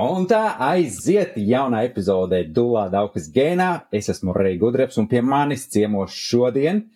[0.00, 3.82] Un tā aiziet jaunā epizodē Dulā Daukas gēnā.
[3.92, 6.86] Es esmu Rei Gudreps un pie manis ciemos šodien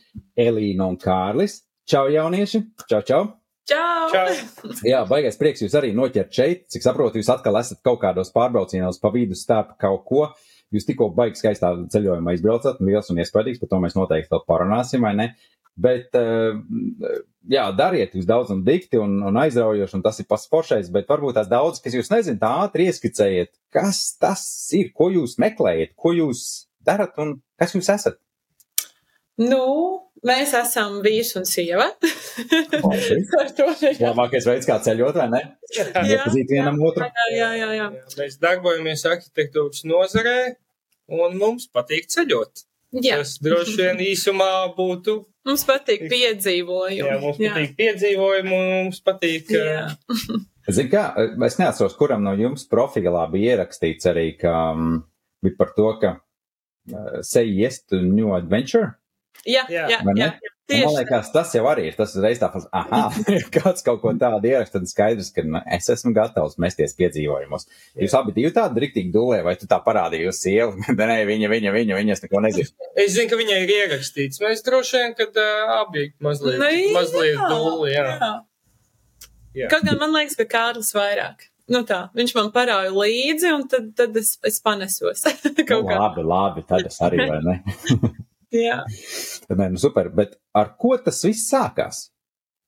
[0.40, 1.58] Elīna un Kārlis.
[1.90, 2.62] Čau, jaunieši!
[2.88, 3.20] Čau, čau!
[3.68, 4.08] Čau!
[4.08, 4.72] Čau!
[4.88, 6.64] Jā, baigais prieks jūs arī noķert šeit.
[6.72, 10.24] Cik saprotu, jūs atkal esat kaut kādos pārbraucienos pa vidu starp kaut ko.
[10.72, 15.04] Jūs tikko baigi skaistā ceļojumā izbraucat, liels un iespaidīgs, par to mēs noteikti vēl parunāsim,
[15.04, 15.28] vai ne?
[15.74, 16.54] Bet, uh,
[17.50, 21.08] jā, dariet jūs daudz un dikti un, un aizraujoši, un tas ir pats foršais, bet
[21.10, 24.44] varbūt tās daudz, kas jūs nezināt, tā ātri ieskicējiet, kas tas
[24.78, 26.44] ir, ko jūs meklējat, ko jūs
[26.86, 28.20] darat un kas jūs esat.
[29.42, 29.64] Nu,
[30.22, 31.88] mēs esam vīrs un sieva.
[32.74, 35.40] To nevar- Labākais veids, kā ceļot, vai ne?
[35.74, 35.86] Jā.
[35.90, 37.06] Iepazīt vienam otru.
[37.06, 37.88] jā, jā, jā, jā.
[38.18, 40.36] Mēs darbojamies arhitektūras nozarē,
[41.14, 42.64] un mums patīk ceļot.
[43.02, 43.20] Jā.
[43.20, 45.20] Tas droši vien īsumā būtu.
[45.44, 47.00] Mums patīk piedzīvojumi.
[47.02, 49.50] Jā, mums patīk piedzīvojumi, mums patīk.
[49.52, 49.86] Jā.
[49.90, 51.04] uh, Zini, kā,
[51.44, 55.02] es neatceros, kuram no jums profilā bija ierakstīts arī, ka um,
[55.44, 58.94] bija par to, ka uh, say yes to new adventure.
[59.44, 59.88] Jā, Jā.
[59.92, 60.30] jā, jā,
[60.64, 60.78] jā.
[60.80, 61.00] Man Tieši tā.
[61.02, 61.96] liekas, tas jau arī ir.
[61.98, 63.16] Tas uzreiz tā, ah,
[63.56, 67.66] kāds kaut ko tādu ieraksta, tad skaidrs, ka nu, es esmu gatavs mesties piedzīvojumos.
[68.00, 70.78] Jūs abi divi tādi riktīgi dulē, vai tu tā parādīji uz sievu?
[71.00, 72.88] Nē, viņa, viņa, viņa, viņa, es neko nezinu.
[72.96, 74.40] Es zinu, ka viņai ir ierakstīts.
[74.40, 78.06] Mēs droši vien, kad uh, abi mazliet, jā, mazliet dūli, jā.
[78.16, 78.32] jā.
[79.54, 79.68] Jā.
[79.70, 81.44] Kaut gan man liekas, ka Kārlis vairāk.
[81.70, 85.22] Nu tā, viņš man parāja līdzi, un tad, tad es, es panesos.
[85.68, 85.96] Kaut Nu, kā.
[86.00, 87.54] labi, labi, tad es arī, vai ne?
[88.52, 88.80] Jā.
[89.46, 92.08] Tad, nē, nu super, bet ar ko tas viss sākās?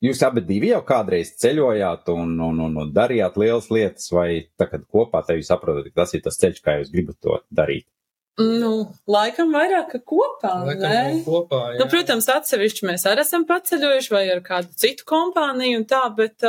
[0.04, 4.28] Jūs abi divi jau kādreiz ceļojāt un, un, un, un darījāt lielas lietas, vai
[4.60, 7.86] tagad kopā te jūs saprotat, ka tas ir tas ceļš, kā jūs gribat to darīt?
[8.36, 11.78] Nu, laikam vairāk kopā, Laikam kopā, jā.
[11.80, 16.44] Nu, protams, atsevišķi mēs arī esam paceļojuši vai ar kādu citu kompāniju un tā, bet,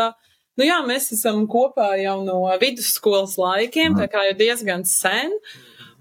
[0.60, 5.32] nu jā, mēs esam kopā jau no vidusskolas laikiem, tā kā jau diezgan sen.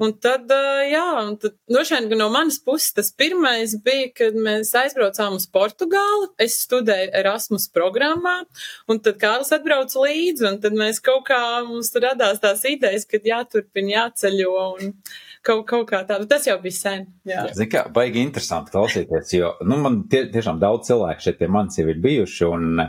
[0.03, 0.51] Un tad,
[0.91, 5.47] jā, un tad, droši vien, no manas puses tas pirmais bija, kad mēs aizbraucām uz
[5.49, 6.29] Portugāli.
[6.43, 8.35] Es studēju Erasmus programmā,
[8.93, 13.23] un tad Kārlis atbrauca līdzi, un tad mēs kaut kā mums radās tās idejas, ka
[13.25, 14.93] jāturpina, jāceļo, un
[15.47, 16.29] kaut, kaut kā tāda.
[16.29, 17.47] Tas jau bija sen, jā.
[17.56, 21.81] Zini, kā baigi interesanti klausīties, jo, nu, man tie, tiešām daudz cilvēku šeit pie manis
[21.81, 22.85] jau ir bijuši, un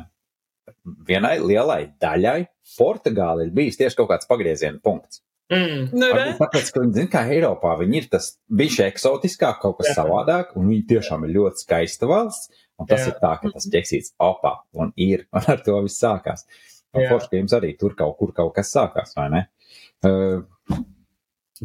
[1.08, 2.42] vienai lielai daļai
[2.78, 5.24] Portugāla ir bijis tieši kaut kāds pagrieziena punkts.
[5.48, 5.84] Mm.
[5.96, 6.08] Nu,
[6.42, 10.02] Tāpēc, ka viņi zina, kā Eiropā viņi ir tas bišķi eksotiskāk, kaut kas Jā.
[10.02, 13.14] savādāk, un viņi tiešām ir ļoti skaista valsts, un tas Jā.
[13.14, 16.44] ir tā, ka tas ķeksīts opā, un ir, un ar to viss sākās.
[16.98, 19.42] Un forši, ka jums arī tur kaut kur kaut kas sākās, vai ne?
[20.08, 20.80] Uh,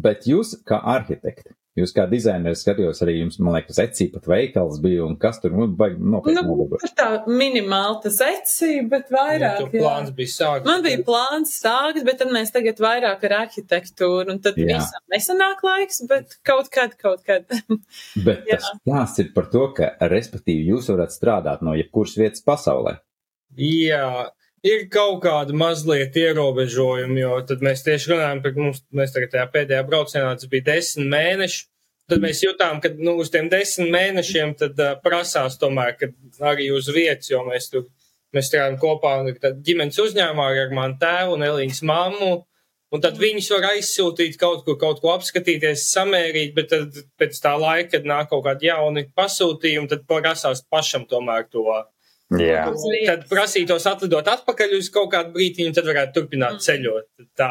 [0.02, 4.80] bet jūs, kā arhitekti, jūs kā dizaineris skatījos arī jums, man liekas, Etsy pat veikals
[4.84, 6.90] bija, un kas tur, nu, baigi nopietni Nu, nobagoši.
[6.98, 9.58] tā minimāli tas eci, bet vairāk.
[9.62, 10.68] tur plāns bija sākt.
[10.68, 14.76] Man bija plāns sākt, bet tad mēs tagad vairāk ar arhitektūru, un tad Jā.
[14.76, 17.48] visam nesanāk laiks, bet kaut kad, kaut kad.
[18.26, 18.58] Bet Jā.
[18.60, 22.98] tas stāsts ir par to, ka, respektīvi, jūs varat strādāt no jebkuras vietas pasaulē.
[23.56, 24.28] Jā,
[24.66, 29.46] ir kaut kāda mazliet ierobežojuma, jo tad mēs tieši runājam par mums, mēs tagad tajā
[29.56, 31.64] pēdējā braucienā, tas bija desmit mēneši.
[32.10, 35.96] Tad mēs jutām, ka nu, uz tiem desmit mēnešiem tad uh, prasās tomēr,
[36.44, 37.86] arī uz vietas, jo mēs tur,
[38.34, 39.14] mēs strādājam kopā
[39.64, 42.32] ģimenes uzņēmumā ar manu tēvu un Elīnas mammu.
[42.92, 47.54] Un tad viņus var aizsūtīt kaut kur, kaut ko apskatīties, samērīt, bet tad pēc tā
[47.56, 51.64] laika, kad nāk kaut kādi jauni pasūtījumi, tad prasās pašam tomēr to
[52.40, 52.66] Jā.
[53.08, 56.62] Tad prasītos atlidot atpakaļ uz kaut kādu brīdiņu, tad varētu turpināt Mm.
[56.66, 57.08] ceļot.
[57.36, 57.50] Tā.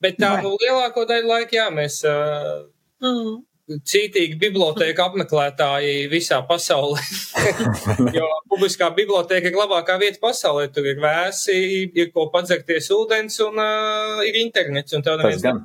[0.00, 2.66] Bet tā nu, lielāko daļu laika, jā, mēs uh,
[3.02, 3.44] Mm.
[3.68, 7.02] cītīgi bibliotēku apmeklētāji visā pasaulē.
[8.16, 10.70] jo publiskā bibliotēka ir labākā vieta pasaulē.
[10.72, 11.58] Tur ir vēsi,
[11.92, 14.94] ir ko padzerties ūdens un uh, ir internets.
[14.96, 15.60] Un Tas neviens gan.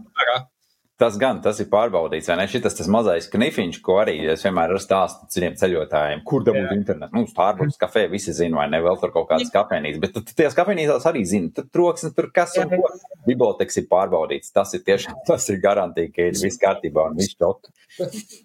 [1.01, 2.43] Tas gan, tas ir pārbaudīts, vai ne?
[2.49, 6.75] Šis tas mazais knifiņš, ko arī es vienmēr esmu stāstīju citiem ceļotājiem, kur dabūt Jā.
[6.77, 7.17] internetu.
[7.17, 8.77] Nu, Starbucks kafē visi zina, vai ne?
[8.85, 12.53] Vēl tur kaut kādas kafejnīcas, bet tu tajās kafejnīcās arī zina, tur troksni, tur kas
[12.61, 12.93] un ko.
[13.25, 14.53] Biblioteks ir pārbaudīts.
[14.53, 17.73] Tas ir tiešām, tas ir garantīgi, ka ir viss kārtībā un viss čot.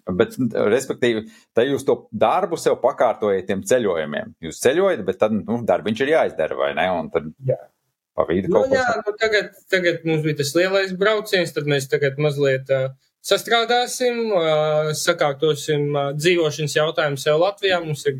[0.09, 0.37] Bet,
[0.73, 4.39] respektīvi, tā jūs to darbu sev pakārtojat tiem ceļojumiem.
[4.49, 6.89] Jūs ceļojat, bet tad, nu, darbiņš ir jāizdara, vai ne?
[6.97, 7.61] Un tad Jā.
[8.19, 11.69] Pa vidu Nu, kaut ko jā, nu, tagad, tagad mums bija tas lielais brauciens, tad
[11.71, 12.91] mēs tagad mazliet uh,
[13.25, 17.79] sastrādāsim, uh, sakārtosim uh, dzīvošanas jautājumu sev Latvijā.
[17.83, 18.19] Mums ir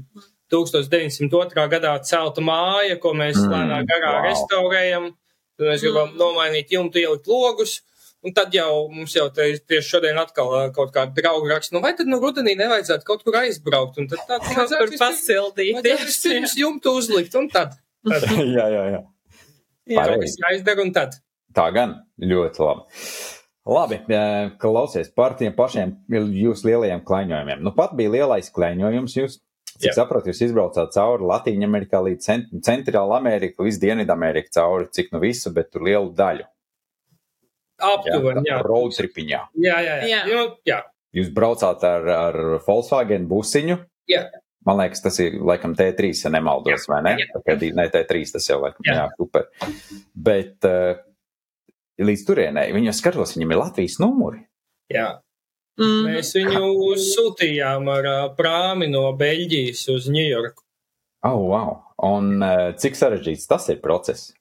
[0.54, 1.68] 1902.
[1.76, 4.26] gadā celta māja, ko mēs Mm, mm, lēnā garā wow.
[4.30, 5.12] restaurējam.
[5.60, 7.80] Tad mēs gribam nomainīt jumtu, ielikt logus.
[8.20, 11.94] Un tad jau mums jau te, tieši šodien atkal kaut kāda drauga raksta, nu vai
[11.96, 14.02] tad nu rudenī nevajadzētu kaut kur aizbraukt?
[14.02, 15.78] Un tad tā, Kaut kur pasildīt.
[15.78, 17.78] Vajadzētu vispirms jumtu uzlikt un tad.
[18.12, 19.00] tad jā, jā, jā.
[19.90, 20.06] Jā.
[20.22, 21.20] kas jāizdara un tad.
[21.56, 23.04] Tā gan ļoti labi.
[23.70, 27.62] Labi, eh, klausies par tiem pašiem jūsu lielajiem klaiņojumiem.
[27.62, 29.16] Nu, pat bija lielais klaiņojums.
[29.20, 29.40] Jūs,
[29.76, 29.96] cik Jā.
[30.00, 35.22] saprotu, jūs izbraucāt cauri Latviju, Amerikā līdz cent Centrāla Amerika, līdz Dienvidameriku cauri, cik nu
[35.22, 36.48] visu, bet tur lielu daļu.
[37.80, 38.62] Aptuveni, jā.
[38.66, 39.42] Road tripiņā.
[39.64, 40.08] Jā, jā, jā.
[40.08, 40.24] Jā.
[40.28, 40.48] jā.
[40.68, 40.80] jā.
[41.16, 43.80] Jūs braucāt ar, ar Volkswagen busiņu.
[44.10, 44.28] Jā.
[44.68, 47.14] Man liekas, tas ir laikam T3, ja nemaldos, vai ne?
[47.22, 47.30] Jā.
[47.38, 49.06] Pagaidī, ne T3, tas jau laikam, jā, Jā.
[49.06, 49.46] jā super.
[50.30, 51.00] Bet uh,
[52.04, 54.44] līdz turienei, viņu skatos, viņam ir Latvijas numuri.
[54.92, 55.10] jā.
[55.80, 56.10] Mm.
[56.10, 56.66] Mēs viņu
[57.00, 60.66] sūtījām ar ā, prāmi no Beļģijas uz Ņujorku.
[61.24, 61.70] Oh, wow.
[62.04, 64.34] Un uh, cik sarežģīts tas ir process?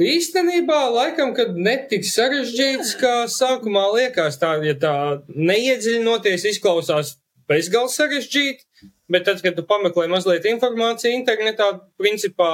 [0.00, 4.94] Īstenībā, laikam, kad netik sarežģīts, kā sākumā liekas, tā, ja tā
[5.36, 7.12] neiedziļinoties, izklausās
[7.50, 11.70] bezgalīgi sarežģīti, bet tad, kad tu pameklē mazliet informāciju internetā,
[12.00, 12.50] principā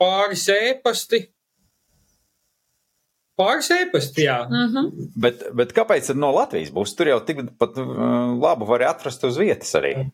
[0.00, 1.24] pāris ēpasti.
[3.38, 4.44] Pāris ēpasti, jā.
[4.46, 5.08] Mm -hmm.
[5.18, 6.94] Bet, bet kāpēc no Latvijas būs?
[6.96, 7.88] Tur jau tik pat uh,
[8.38, 10.10] labu var atrast uz vietas arī.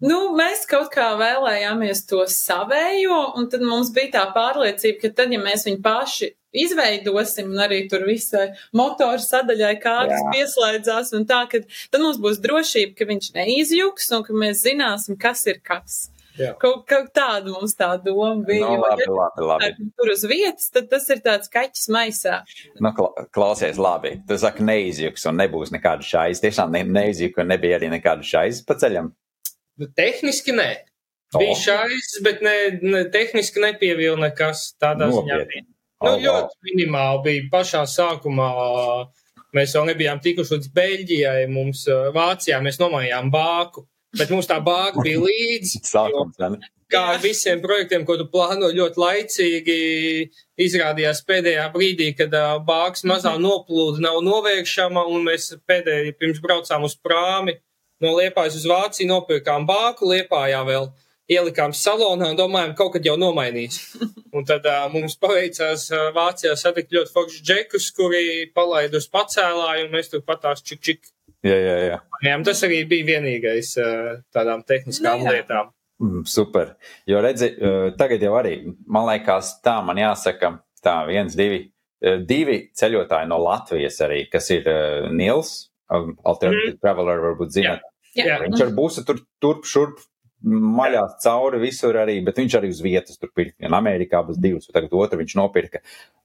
[0.00, 5.32] Nu, mēs kaut kā vēlējāmies to savējo, un tad mums bija tā pārliecība, ka tad,
[5.32, 10.32] ja mēs viņu paši izveidosim, un arī tur visai motoru sadaļai kārtas Jā.
[10.34, 15.18] pieslēdzās, un tā, ka tad mums būs drošība, ka viņš neizjūgs, un ka mēs zināsim,
[15.20, 16.06] kas ir kas.
[16.36, 16.50] Jā.
[16.60, 18.66] Kaut, kaut tāda mums tā doma bija.
[18.66, 19.86] Nu, jo, labi, labi, labi.
[19.96, 22.42] Tur uz vietas, tad tas ir tāds kaķis maisā.
[22.76, 24.18] Nu, kla klausies, labi.
[24.28, 26.42] Tu saki, neizjūgs un nebūs nekāda šais.
[26.44, 29.14] Tiešām ne, neizjūgs un nebija arī nekāda šais pa ceļam.
[29.80, 30.68] Nu, Tehniski nē.
[31.36, 35.40] Bija šais, bet ne, ne, tehniski nepievilna nekas tādā ziņā.
[35.40, 35.64] Nopietni.
[36.02, 36.20] Nu, Oh, wow.
[36.20, 38.48] ļoti minimāli bija pašā sākumā.
[39.56, 43.86] Mēs vēl nebijām tikuši līdz Beļģijai, mums ā, Vācijā mēs nomainījām bāku.
[44.16, 45.80] Bet mums tā bāka bija līdzi.
[45.94, 46.60] Sākums, ne?
[46.92, 49.78] Kā ar visiem projektiem, ko tu plāno ļoti laicīgi,
[50.62, 56.84] izrādījās pēdējā brīdī, kad ā, bāks mazā noplūda nav novēršama, un mēs pēdēji pirms braucām
[56.86, 57.56] uz prāmi
[58.04, 60.90] no Liepājas uz Vāciju, nopirkām bāku Liepājā vēl.
[61.26, 63.80] Ielikām salonā un domājām, kaut kad jau nomainīs.
[64.36, 68.24] Un tad uh, mums paveicās uh, Vācijā satikt ļoti foršus džekus, kuri
[68.54, 71.08] palaida uz pacēlāju, un mēs tur patās čik čik.
[71.46, 71.98] Jā, jā, jā.
[72.26, 75.38] Jā, tas arī bija vienīgais uh, tādām tehniskām Nu jā.
[75.38, 75.72] lietām.
[76.04, 76.74] Mm, super.
[77.08, 77.48] Jo redzi,
[77.96, 80.52] tagad jau arī, man liekas, tā man jāsaka,
[80.84, 81.62] tā viens, divi,
[82.28, 85.54] divi ceļotāji no Latvijas arī, kas ir uh, Nils,
[85.88, 87.88] um, Alternative Traveler, varbūt zināt.
[88.16, 88.36] Jā.
[88.44, 90.04] Viņš ar būsu tur turp šurp
[90.44, 93.56] maļās cauri visur arī, bet viņš arī uz vietas tur pirka.
[93.60, 95.80] Gan Amerikā būs divas, tagad otru viņš nopirka.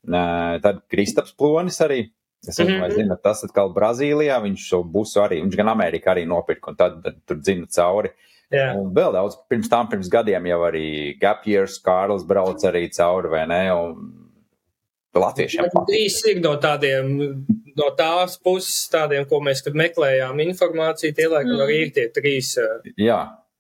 [0.10, 2.10] Tad Kristaps Plonis arī.
[2.48, 2.98] Es nezinu, vai Mhm.
[2.98, 7.04] zinu, tas atkal Brazīlijā, viņš šo busu arī, viņš gan Amerikā arī nopirka, un tad,
[7.04, 8.10] tad tur dzina cauri.
[8.52, 8.76] Jā.
[8.76, 13.30] Un vēl daudz, pirms tam, pirms gadiem jau arī Gap Years, Kārlis brauc arī cauri,
[13.30, 13.72] vai ne?
[13.72, 14.18] Un
[15.14, 17.46] Latviešiem Trīs ir no tādiem,
[17.78, 21.68] no tās puses, tādiem, ko mēs, kad meklējām informāciju, tie laikam Mm.
[21.68, 22.58] arī ir tie trīs.
[22.58, 22.82] uh,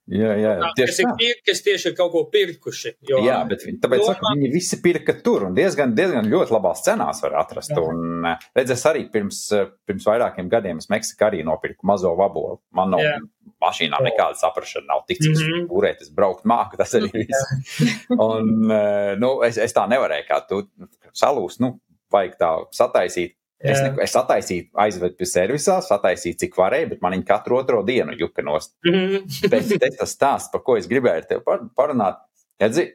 [0.09, 2.91] Jā, jā, jā, tā, tieši Kas ir tie, kas tieši ir kaut ko pirkuši.
[3.07, 6.51] Jo, Jā, bet viņi, tāpēc Domā- saka, viņi visi pirka tur un diezgan, diezgan ļoti
[6.51, 7.69] labās cenās var atrast.
[7.71, 7.83] Jā.
[7.85, 12.15] Un, eh, redz, es arī pirms, eh, pirms vairākiem gadiem es Meksikā arī nopirku mazo
[12.17, 12.59] vabolu.
[12.73, 13.19] Man no Jā.
[13.61, 15.67] mašīnā nekāda saprašana nav tik, cik Mhm.
[15.69, 18.09] turēt, es braukt māku, tas arī viss.
[18.09, 20.67] Un, eh, nu, es, es tā nevarēju, kā tu
[21.13, 21.79] salūst, nu,
[22.11, 23.33] vajag tā sataisīt.
[23.61, 27.83] Es, ne, es attaisīju, aizvedu pie servisā, sataisīju, cik varēju, bet man viņa katru otro
[27.85, 28.73] dienu juka nost.
[28.87, 29.27] Mhm.
[29.53, 32.23] Bet tas stāsts, par ko es gribēju ar tevi par, parunāt,
[32.61, 32.87] redzi,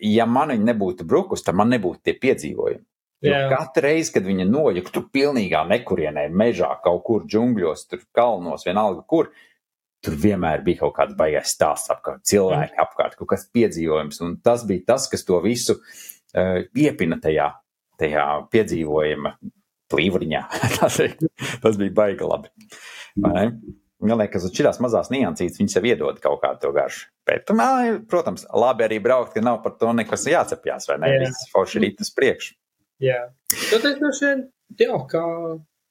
[0.00, 2.84] ja man viņa nebūtu brukus, tad man nebūtu tie piedzīvojumi.
[3.24, 3.44] Jo Jā.
[3.48, 9.04] katru reizi, kad viņa nojuka tur pilnīgā nekurienē, mežā, kaut kur džungļos, tur kalnos, vienalga
[9.08, 9.30] kur,
[10.04, 14.20] tur vienmēr bija kaut kāds baigais stāsts apkārt, cilvēki apkārt, kaut kas piedzīvojums.
[14.24, 17.50] Un tas bija tas, kas to visu uh, iepina tajā,
[18.00, 19.32] tajā piedzīvojuma
[19.92, 20.44] plīvriņā.
[20.78, 21.16] tas, ir-
[21.62, 22.52] tas bija baigi labi.
[23.16, 27.06] Man liekas, ka šīs mazās niansītes viņas sev iedod kaut kādu to garšu.
[27.26, 27.68] Bet, nā,
[28.10, 31.12] protams, labi arī braukt, ka nav par to nekas jācepjas, vai ne?
[31.14, 31.22] Jā.
[31.24, 32.52] Viss forši rīt uz priekšu.
[33.02, 33.22] Jā.
[33.72, 34.44] Nu, tas droši vien,
[34.84, 35.22] jā, kā,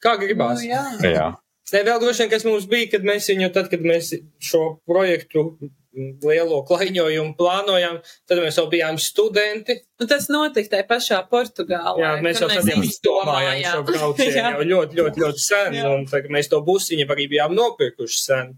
[0.06, 0.62] kā gribās.
[0.62, 0.84] Nu, jā.
[1.16, 1.26] Jā.
[1.74, 4.14] Ne, vēl droši vien, kas mums bija, kad mēs viņu, tad, kad mēs
[4.52, 5.48] šo projektu
[6.26, 9.78] lielo klaiņojumu plānojām, tad mēs jau bijām studenti.
[10.02, 12.02] Un tas notika tajā pašā Portugālē.
[12.04, 14.52] Jā, mēs jau tad izdomājām šo braucienu Jā.
[14.58, 15.90] jau ļoti, ļoti, ļoti sen, Jā.
[15.94, 18.54] un tagad mēs to busiņu arī bijām nopirkuši sen.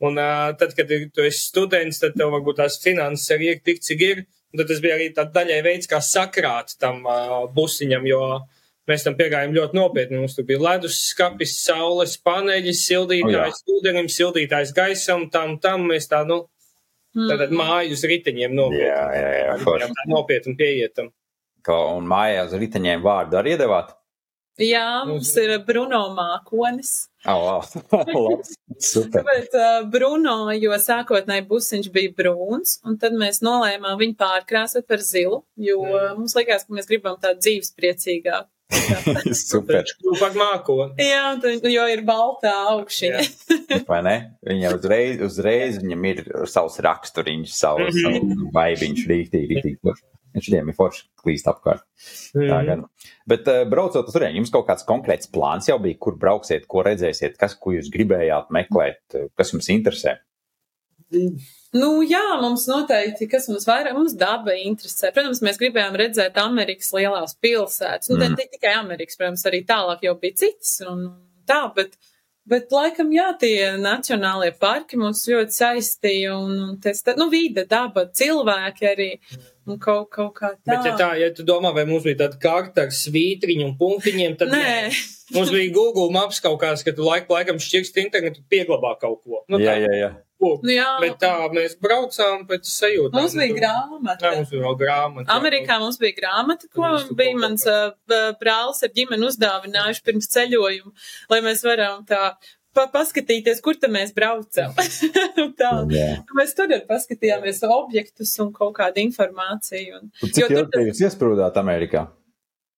[0.00, 3.58] Un uh, tad, kad ir- tu esi students, tad tev varbūt tās finanses arī ir
[3.64, 4.22] tik, cik ir.
[4.50, 8.22] Un tad tas bija arī tāds daļai veids, kā sakrāt tam uh, busiņam, jo
[8.90, 10.16] mēs tam piegājām ļoti nopietni.
[10.18, 16.24] Mums tur bija ledus skapis, saules paneļi, sildītājs ūdenim, sildītājs gaisam, tam, tam mēs tā,
[16.26, 16.46] nu.
[17.16, 18.86] Tātad māju uz riteņiem nopietni.
[18.86, 19.88] Jā, jā, jā, forši.
[19.96, 21.10] tā nopietni pieiet tam.
[21.66, 23.96] Ka- Un mājā uz riteņiem vārdu arī iedevāt?
[24.60, 27.08] Jā, mums ir Bruno Mākonis.
[27.28, 27.64] Oh,
[28.14, 28.40] wow.
[28.80, 29.24] Super.
[29.24, 35.04] Bet uh, Bruno, jo sākotnēji busiņš bija brūns, un tad mēs nolēmām viņu pārkrāsot par
[35.04, 36.18] zilu, jo mm.
[36.20, 38.50] mums likās, ka mēs gribam tādu dzīvespriecīgāku.
[39.50, 39.84] Super.
[40.20, 40.94] Par mākoni.
[41.02, 43.24] Jā, tad, jo ir baltā augšņa.
[43.90, 44.14] Vai ne?
[44.46, 48.48] Viņam uzreiz, uzreiz viņam ir savs raksturiņš, savs mm -hmm.
[48.54, 49.96] vaibiņš, rīktīgi, rīktīgi.
[50.36, 51.82] viņiem ir forši klīst apkārt.
[52.32, 52.66] Tā Mhm.
[52.66, 52.84] gan.
[53.26, 56.84] Bet uh, braucot uz turieni, jums kaut kāds konkrēts plāns jau bija, kur brauksiet, ko
[56.86, 59.02] redzēsiet, kas, ko jūs gribējāt meklēt,
[59.34, 60.18] kas jums interesē.
[61.72, 65.12] Nu, jā, mums noteikti, kas mums vairāk, mums daba interesē.
[65.14, 68.10] Protams, mēs gribējām redzēt Amerikas lielās pilsētas.
[68.10, 68.30] Nu, Mm.
[68.34, 71.04] ne tikai Amerikas, protams, arī tālāk jau bija citas un
[71.46, 71.94] tā, bet,
[72.50, 77.62] bet laikam, jā, tie nacionālie parki mums ļoti saistīja un, un tas, tā, nu, vide,
[77.70, 79.08] daba, cilvēki arī
[79.70, 80.72] un kaut, kaut kā tā.
[80.74, 84.34] Bet, ja tā, ja tu domā, vai mums bija tāda karta ar svītriņu un punktiņiem,
[84.42, 84.90] tad Nē,
[85.36, 89.44] mums bija Google Maps kaut kāds, ka tu laiku laikam šķirsti internetu, pieglabā kaut ko.
[89.46, 90.10] Nu, jā, tā, jā, jā.
[90.40, 90.50] Ko.
[90.64, 93.16] nu, jā, Bet tā, mēs braucām pēc sajūtām.
[93.20, 94.22] mums bija Nu, grāmata.
[94.30, 95.26] Jā, mums bija grāmata.
[95.28, 95.36] jā.
[95.38, 100.02] Amerikā mums bija grāmata, ko Mums tu bija kaut mans uh, brālis ar ģimeni uzdāvinājuši
[100.08, 100.92] pirms ceļojuma,
[101.30, 102.22] lai mēs varam tā
[102.72, 104.72] pa paskatīties, kur tad mēs braucam.
[105.60, 105.70] tā.
[105.90, 106.08] jā.
[106.38, 109.98] Mēs tur arī paskatījāmies objektus un kaut kādu informāciju.
[110.00, 112.04] Un, Un Cik Jo tur ilgi jūs iesprūdāt Amerikā?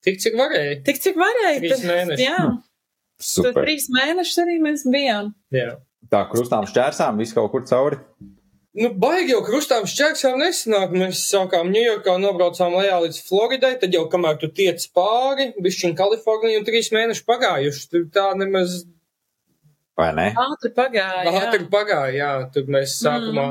[0.03, 0.79] Tik, cik varēja.
[0.83, 1.59] tik cik varēja.
[1.61, 2.25] Trīs tad- mēneši.
[2.25, 3.63] Jā, tur Super.
[3.63, 5.29] trīs mēnešus arī mēs bijām.
[5.55, 5.77] Jā.
[6.11, 7.99] Tā krustām šķērsām, viss kaut kur cauri.
[8.73, 10.93] Nu, baigi jau krustām šķērsām nesanāk.
[10.97, 16.61] Mēs sākām Ņujorkā, nobraucām lejā līdz Floridai, tad jau kamēr tu tiec pāri, bišķiņ Kalifornija
[16.61, 17.85] un trīs mēneši pagājuši.
[17.93, 18.81] Tur tā nemaz
[19.93, 20.31] Vai ne?
[20.41, 21.31] Ātri pagāja.
[21.37, 22.29] ātri pagāja, jā.
[22.53, 23.43] Tur mēs sākumā,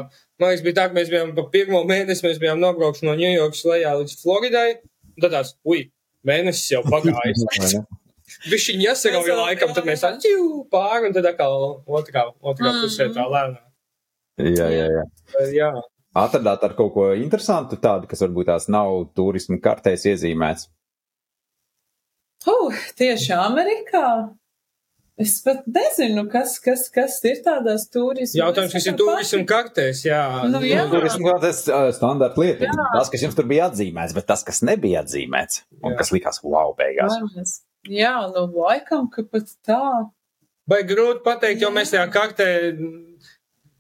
[0.43, 3.63] man liekas, bija tā, ka mēs bijām pa pirmo mēnesi, mēs bijām nobraukuši no Ņujorkas
[3.71, 4.69] lejā līdz Floridai.
[5.15, 5.85] un Tad tās, ui,
[6.27, 7.79] mēnesis jau pagājis.
[8.47, 12.83] Jāsarauja Mēs vēl- laikam, tad mēs ķiu, pāri, un tad atkal otrā, otrā Mm.
[12.83, 13.59] pusē tā lēnā.
[14.39, 15.05] Jā, jā, jā.
[15.53, 15.71] Jā.
[16.17, 20.67] Atradāt ar kaut ko interesantu, tādu, kas varbūt tās nav turismu kartēs iezīmēts.
[22.47, 24.35] Uh, tieši Amerikā.
[25.21, 28.41] Es pat nezinu, kas, kas, kas ir tādās turismu.
[28.41, 30.23] Jautājums, kas ir turismu kartēs, jā.
[30.51, 30.87] Nu, jā.
[30.91, 32.67] Turismu kartēs uh, standarta lieta.
[32.97, 35.99] Tas, kas jums tur bija atzīmēts, bet tas, kas nebija atzīmēts, un Jā.
[36.01, 37.13] kas likās wow beigās.
[37.21, 37.61] Vainas.
[37.91, 39.81] Jā, nu laikam, ka pat tā.
[40.71, 42.47] Vai grūti pateikt, jo mēs tajā kartē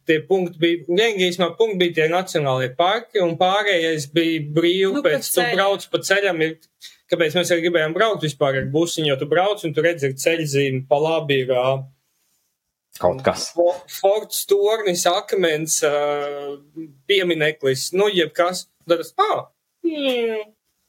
[0.08, 5.28] tie punkti bija, vienīgais punkti bija tie nacionālie parki, un pārējais bija brīvi, Nu, pēc
[5.30, 6.56] tu brauc pa ceļam, ir,
[7.12, 10.18] kāpēc mēs arī gribējām braukt vispār ar busiņu, jo tu brauc un tu redzi, ir
[10.18, 11.66] ceļzīme, pa labi ir ā,
[13.00, 13.46] Kaut kas.
[13.56, 15.92] Fo- Forts tornis, akmens, ā,
[17.08, 18.66] piemineklis, nu, jebkas.
[18.88, 19.46] Tad es, ah,
[19.86, 20.42] mm,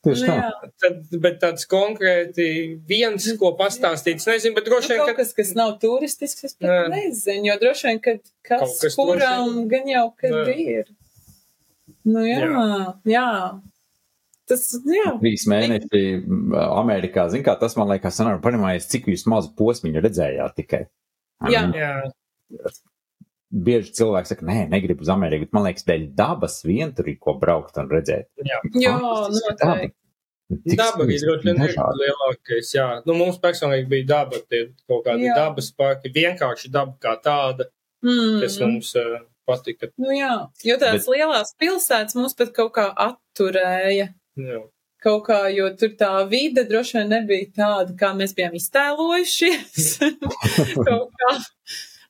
[0.03, 0.35] Tieši Nu, tā.
[0.35, 0.69] jā.
[0.83, 2.47] tad, bet tāds konkrēti
[2.89, 6.43] viens, ko pastāstīt, es nezinu, bet Nu, droši vien, kaut ka kas, kas nav turistisks,
[6.49, 6.79] es pat Nē.
[6.91, 10.57] nezinu, jo droši vien, ka kas, Kaut kas kuram droši gan jau, kad Nē.
[10.59, 10.91] ir.
[12.03, 12.81] Nu jā, jā.
[13.13, 13.27] jā.
[14.51, 15.13] Tas, jā.
[15.21, 16.01] Trīs mēneši
[16.59, 20.81] Amerikā, zin kā, tas man liekas, sanāk, padomājies, cik jūs mazu posmiņu redzējāt tikai.
[21.47, 21.63] Jā.
[21.71, 21.93] jā,
[23.53, 27.19] Bieži cilvēki saka, nē, negribu uz Ameriku, bet man liekas, dēļ dabas vien tur ir
[27.21, 28.31] ko braukt un redzēt.
[28.41, 28.61] jā.
[28.81, 29.93] Jā, noteikti.
[30.53, 31.53] Cik Daba bija ļoti
[32.01, 32.87] lielākais, jā.
[33.07, 35.35] Nu, mums personīgi bija daba, tie kaut kādi Jā.
[35.39, 37.69] dabas parki, vienkārši daba kā tāda,
[38.03, 38.67] kas Mm.
[38.73, 39.87] mums uh, patika.
[39.97, 40.33] Nu jā,
[40.67, 41.09] jo tās Bet...
[41.15, 44.09] lielās pilsētas mums pat kaut kā atturēja.
[44.37, 44.61] Jā.
[45.03, 49.87] Kaut kā, jo tur tā vide droši vien nebija tāda, kā mēs bijām iztēlojušies.
[50.87, 51.33] kaut kā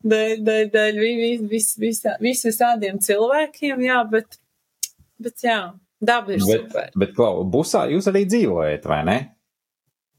[0.03, 4.39] dēļ, dēļ, dēļ vis, vis, vis, vis visādiem cilvēkiem, jā, bet,
[5.21, 5.59] bet jā,
[6.03, 6.91] daba ir Bet, super.
[6.99, 9.19] bet Klau, busā jūs arī dzīvojat, vai ne?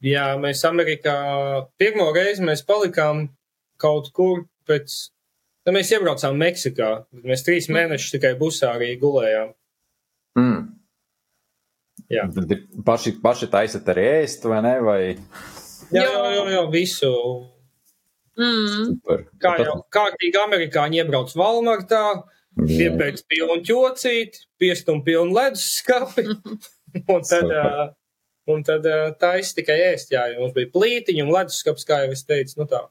[0.05, 1.17] jā, mēs Amerikā
[1.81, 3.27] pirmo reizi mēs palikām
[3.81, 4.95] kaut kur pēc.
[5.65, 6.91] Nu, mēs iebraucām Meksikā.
[7.09, 9.55] bet Mēs trīs mēnešus tikai busā arī gulējām.
[10.37, 10.59] Mm.
[12.13, 12.27] Jā.
[12.35, 12.53] Tad
[12.85, 14.75] paši, paši taisat arī ēst, vai ne?
[14.85, 14.99] Vai...
[15.95, 16.03] Jā.
[16.05, 17.13] jā, jā, jā visu.
[18.35, 18.87] Mm.
[18.89, 19.27] Super.
[19.43, 22.07] Kā jau kārtīgi amerikāņi iebrauc Valmartā,
[22.55, 22.87] Jā.
[22.87, 26.23] Iepērkt pilnu ķocīti, piestum pilnu ledus skapi,
[27.15, 27.89] un tad, uh,
[28.51, 32.05] un tad uh, taisa tikai ēst, jā, jo mums bija plītiņi un ledus skaps, kā
[32.05, 32.85] jau es teicu, nu tā.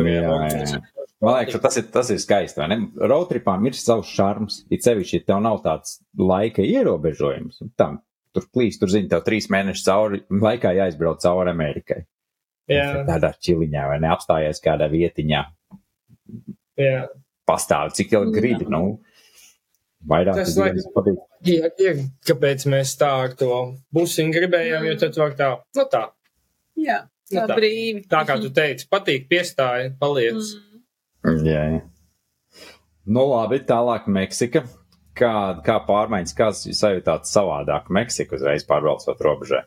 [0.00, 0.80] Jā, jā.
[1.22, 2.58] Man liekas, ka tas ir, tas ir skaisti.
[2.58, 2.78] vai ne?
[2.96, 4.62] Roadtripām ir savs šarms.
[4.72, 7.60] It sevišķi, ja tev nav tāds laika ierobežojums.
[7.78, 8.00] Tam,
[8.34, 12.00] tur plīs, tur zini, tev trīs mēnešus cauri, laikā jāizbrauc cauri Amerikai.
[12.70, 15.40] Jā, Tādā čiliņā vai neapstājies kādā vietiņā.
[16.78, 17.06] jā.
[17.48, 18.66] Pastāv, cik ilgi gribi.
[18.70, 19.00] Nu,
[20.08, 21.18] Vairāk Tas dienas patīk.
[21.46, 23.48] Ir, ir, kāpēc mēs tā ar to
[23.94, 26.04] busiņu gribējām, jo tad var tā, nu tā,
[26.78, 27.00] Jā,
[27.32, 27.56] Nu tā tā.
[27.58, 28.02] brīvi.
[28.10, 30.38] tā kā tu teici, patīk, piestāja, paliec.
[31.24, 31.44] Mm.
[31.46, 31.80] Jā, jā.
[33.06, 34.64] Nu, labi, tālāk Meksika.
[35.14, 39.62] Kā, kā pārmaiņas, kāds jūs sajūtāt savādāk Meksiku uzreiz pārbraucot robežē?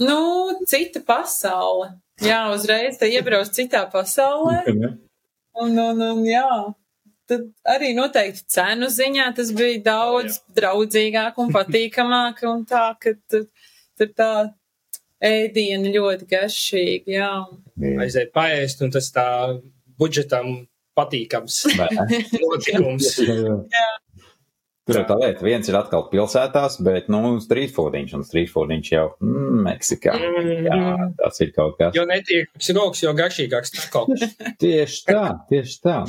[0.00, 0.20] Nu,
[0.68, 1.92] cita pasaule.
[2.22, 4.62] Jā, uzreiz te iebrauc citā pasaulē.
[4.72, 6.48] Un, un, un jā,
[7.28, 12.44] tad arī noteikti cenu ziņā tas bija daudz draudzīgāk un patīkamāk.
[12.48, 13.46] Un tā, ka tur,
[13.98, 14.32] tur tā
[15.22, 17.16] ēdiena ļoti garšīga.
[17.18, 17.32] Jā,
[18.02, 19.26] Aiziet paēst, un tas tā
[20.00, 20.62] budžetam
[20.98, 23.84] patīkams Vai ne?
[24.86, 29.60] Tur ir tā lieta, viens ir atkal pilsētās, bet, nu, strīdfūdiņš un strīdfūdiņš jau mm,
[29.68, 30.16] Meksikā.
[30.66, 31.94] Jā, tas ir kaut kas.
[31.94, 34.08] Jo netīrāks rokas, jo garšīgāks tako.
[34.62, 35.22] Tieši tā,
[35.52, 36.00] tieši tā.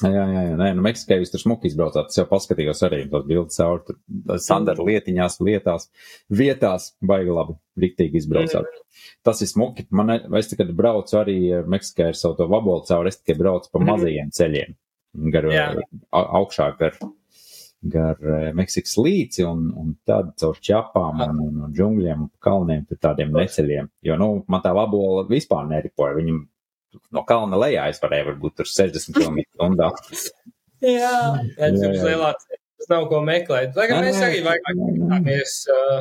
[0.00, 0.52] Jā, jā, jā.
[0.56, 2.08] Nē, nu, Meksikā jūs tur smuki izbraucāt.
[2.08, 3.98] Es jau paskatījos arī tos bildes caur tur
[4.40, 5.90] sandaru lietiņās, lietās,
[6.32, 6.86] vietās.
[7.04, 8.70] Baigi labi, riktīgi izbraucāt.
[9.26, 9.84] Tas ir smuki.
[9.92, 11.36] Man, es tikai braucu arī
[11.68, 13.12] Meksikā ar savu to vabolu cauri.
[13.12, 13.90] Es tikai braucu pa Mhm.
[13.92, 14.78] mazajiem ceļiem.
[15.34, 15.66] Gar, Jā.
[16.14, 16.70] a- augšā
[17.80, 22.86] gar, eh, Meksikas līci un, un tad caur čapām un, un, un džungļiem un kalniem,
[22.88, 23.90] tur tādiem neceļiem.
[24.06, 26.16] Jo, nu, man tā vabola vispār neripoja.
[26.18, 26.40] Viņam
[27.14, 29.92] no kalna lejā es varēju varbūt tur 60 km stundā.
[30.84, 30.90] jā.
[30.90, 31.16] Jā,
[31.56, 32.08] Jā, tur jā.
[32.10, 32.60] lielā ceļā
[32.90, 33.76] nav ko meklēt.
[33.78, 36.00] Lai gan Nē, mēs arī vairāk skatāmies uh,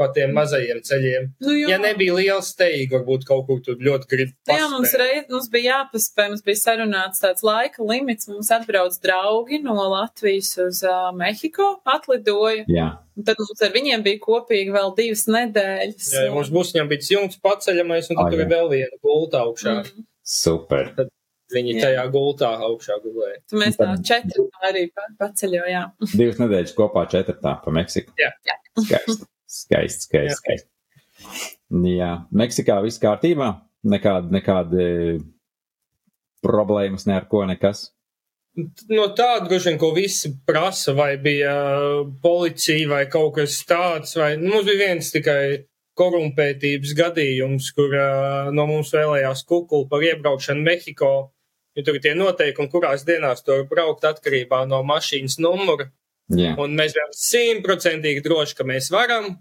[0.00, 1.26] pa tiem mazajiem ceļiem.
[1.44, 1.68] Nu, jā.
[1.74, 4.32] Ja nebija liela steiga, varbūt kaut kur tur ļoti grib.
[4.48, 8.28] Jā, mums, reiz, mums bija jāpaspēj, mums bija sarunāts tāds laika limits.
[8.32, 12.64] Mums atbrauc draugi no Latvijas uz uh, Mehiko, atlidoja.
[12.72, 16.12] Jā, Un tad mums ar viņiem bija kopīgi vēl divas nedēļas.
[16.16, 18.96] Jā, ja mums būs viņam bija jumts paceļamais, un tad Ah, tur ir vēl viena
[19.04, 19.82] gulta augšā.
[19.84, 20.06] Mm.
[20.24, 20.94] super.
[21.52, 21.80] Viņi Jā.
[21.84, 23.42] tajā gultā augšā gulēja.
[23.50, 25.90] Tad mēs tā četri arī pa- paceļojām.
[26.16, 28.14] Divas nedēļas kopā četrtā pa Meksiku.
[28.16, 28.30] Jā.
[28.48, 28.56] Jā.
[28.80, 29.26] Skaisti,
[29.60, 30.38] skaisti, skaisti.
[30.40, 30.70] skaisti.
[31.92, 33.52] Jā, Meksikā viss kārtībā.
[33.82, 34.84] Nekāda, nekāda
[36.42, 37.88] problēmas, ne ar ko nekas.
[38.92, 44.12] No tāda, droši vien, ko visi prasa, vai bija uh, policija vai kaut kas tāds,
[44.18, 45.44] vai nu, mums bija viens tikai
[45.96, 51.14] korumpētības gadījums, kur uh, no mums vēlējās kukulu par iebraukšanu Mehiko,
[51.72, 55.88] jo tur ir tie noteikumi, kurās dienās tur braukt atkarībā no mašīnas numura.
[56.32, 59.32] Jā, Un mēs bijām simtprocentīgi droši, ka mēs varam,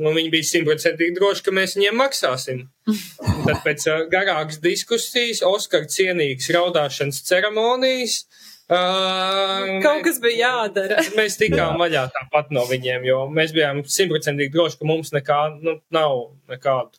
[0.00, 2.66] un viņi bija simtprocentīgi droši, ka mēs viņiem maksāsim.
[2.88, 8.18] Un tad pēc uh, garākas diskusijas, Oskar cienīgas raudāšanas ceremonijas.
[8.66, 10.98] Uh, Kaut kas bija jādara.
[11.18, 15.78] Mēs tikām vaļā tāpat no viņiem, jo mēs bijām simtprocentīgi droši, ka mums nekā, nu,
[15.94, 16.16] nav
[16.50, 16.98] nekādu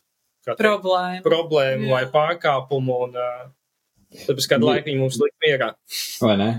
[0.56, 1.92] problēmu Jā.
[1.92, 2.98] vai pārkāpumu.
[3.08, 3.46] Un, uh,
[4.24, 5.70] tāpēc kādu laiku viņi mums lika mierā.
[6.24, 6.50] vai ne?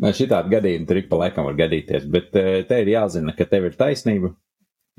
[0.00, 3.44] Vai šitādi gadījumi tur ik pa laikam var gadīties, bet eh, te ir jāzina, ka
[3.48, 4.32] tev ir taisnība.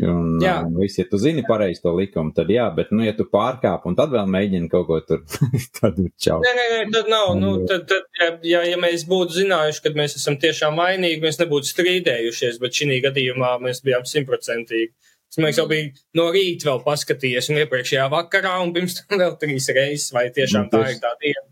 [0.02, 0.56] Un, Jā.
[0.66, 3.84] un viss, ja tu zini pareizi to likumu, tad jā, bet, nu, ja tu pārkāp
[3.86, 5.20] un tad vēl mēģini kaut ko tur,
[5.78, 6.40] tad ir čau.
[6.42, 7.34] Nē, nē, nē, tad nav.
[7.38, 11.70] Nu, tad, tad, ja, ja, mēs būtu zinājuši, ka mēs esam tiešām vainīgi, mēs nebūtu
[11.70, 14.90] strīdējušies, bet šī gadījumā mēs bijām simtprocentīgi.
[15.32, 19.38] Es domāju, jau biju no rīta vēl paskatījies, un iepriekšējā vakarā, un pirms tam vēl
[19.40, 21.46] trīs reizes, vai tiešām tā ir tā diena.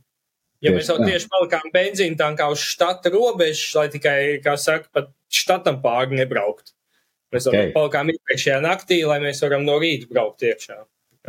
[0.60, 5.14] Ja mēs jau tieši palikām benzīna tankā uz štata robežas, lai tikai, kā saka, pat
[5.32, 6.74] štatam pāri nebraukt.
[7.34, 7.74] Mēs jau Ok.
[7.76, 10.78] palikām iepriekšējā naktī, lai mēs varam no rīta braukt iekšā.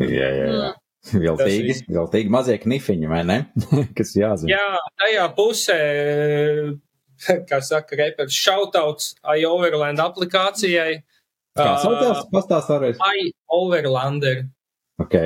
[0.01, 0.71] Jā, jā, jā.
[1.13, 1.83] Viltīgi, viss.
[1.89, 3.37] viltīgi mazie knifiņi, vai ne?
[3.97, 4.53] Kas jāzina.
[4.53, 5.79] Jā, tajā pusē,
[7.51, 11.01] kā saka, reperis šautauts iOverland aplikācijai.
[11.59, 12.25] Kā Ā, saucās?
[12.33, 13.01] Pastāst vēlreiz.
[13.51, 14.45] iOverlander.
[15.03, 15.17] Ok.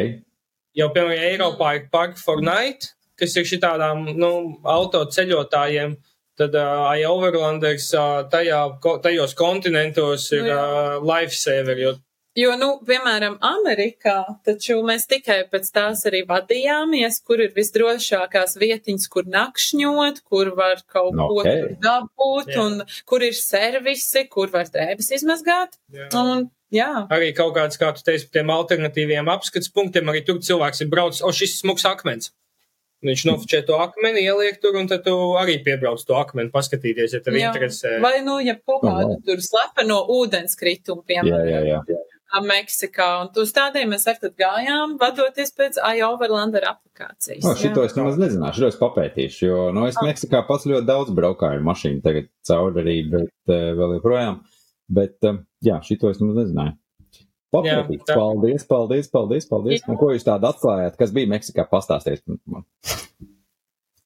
[0.74, 4.30] Jau, piemēram, Eiropā ir Park for Night, kas ir šitādām, nu,
[4.66, 5.94] auto ceļotājiem.
[6.38, 11.94] Tad uh, iOverlanders uh, tajā, ko, tajos kontinentos ir Nu uh, lifesaver, jo
[12.34, 19.06] Jo, nu, piemēram, Amerikā, taču mēs tikai pēc tās arī vadījāmies, kur ir visdrošākās vietiņas,
[19.12, 21.46] kur nakšņot, kur var kaut Nu, ko ok.
[21.46, 22.64] tur dabūt, Jā.
[22.64, 25.78] un kur ir servisi, kur var drēbes izmazgāt.
[25.94, 26.08] jā.
[26.18, 30.42] Un, jā, arī kaut kāds, kā tu teici, par tiem alternatīviem apskats punktiem, arī tur
[30.42, 32.32] cilvēks ir braucis, o, šis smuks akmens.
[33.04, 37.20] Viņš nofočē to akmeni, ieliek tur, un tad tu arī piebrauc to akmeni, paskatīties, ja
[37.24, 37.50] tev jā.
[37.50, 37.98] interesē.
[38.04, 39.22] vai, nu, ja kaut Oh, kādu wow.
[39.24, 42.02] tur slepeno ūdenskritumu, Jā, piemēram, jā, jā.
[42.44, 47.44] Meksikā, un uz tādiem mēs arī gājām, vadoties pēc iOverlander aplikācijas.
[47.44, 47.60] O, jā.
[47.60, 51.62] šito es nemaz nezināšu, šito es papētīšu, jo, nu, es Meksikā pats ļoti daudz braukāju
[51.68, 54.40] mašīnu tagad cauri arī, bet uh, vēl joprojām.
[54.98, 56.74] Bet, uh, jā, šito es nemaz nezināju.
[57.62, 57.76] Jā,
[58.08, 59.80] tā- Paldies, paldies, paldies, paldies.
[59.82, 59.88] Jā.
[59.88, 60.96] Un ko jūs tādu atklājāt?
[60.98, 61.68] Kas bija Meksikā?
[61.70, 62.64] Pastāstiet man.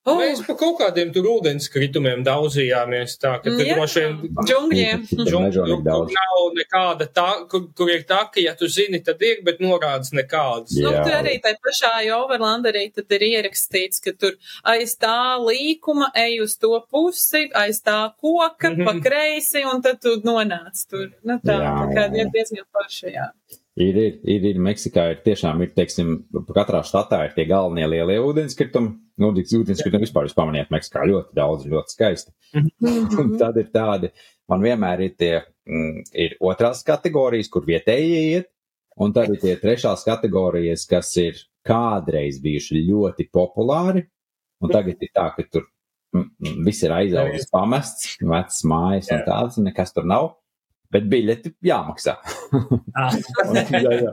[0.09, 3.75] Oh, Mēs pa kaut kādiem tur ūdenskritumiem daudzījāmies, tā ka tur Jā.
[3.77, 4.17] droši vien
[4.49, 5.05] džungļiem.
[5.11, 9.43] Tur džungļu, nav nekāda tā, kur, kur ir tā, ka, ja tu zini, tad ir,
[9.47, 10.75] bet norādes nekādas.
[10.79, 11.05] Nu, Jā.
[11.05, 16.41] tur arī tajā pašā Overland arī tad ir ierakstīts, ka tur aiz tā līkuma ej
[16.47, 18.85] uz to pusi, aiz tā koka Mhm.
[18.85, 21.09] pa kreisi, un tad tu nonāc tur.
[21.25, 23.29] Nu, tā, Jā, tā kā ir diezgan forši, jā.
[23.79, 26.15] Ir, ir, ir, ir Meksikā ir tiešām, ir, teiksim,
[26.51, 28.91] katrā štatā ir tie galvenie lielie ūdenskritumi.
[29.23, 32.35] Nu, ūdenskritumi vispār jūs pamanījāt Meksikā ļoti daudz, ļoti skaisti.
[33.23, 34.11] Un tad ir tādi,
[34.51, 35.33] man vienmēr ir tie,
[35.69, 38.51] mm, ir otrās kategorijas, kur vietējie iet,
[38.99, 41.39] un tad ir tie trešās kategorijas, kas ir
[41.69, 44.09] kādreiz bijuši ļoti populāri,
[44.59, 45.69] un tagad ir tā, ka tur
[46.17, 50.33] mm, mm, viss ir aizaudzis, pamests, vecas mājas un tāds, un nekas tur nav,
[50.95, 52.17] bet biļeti jāmaksā.
[52.59, 54.13] Un, jā, jā.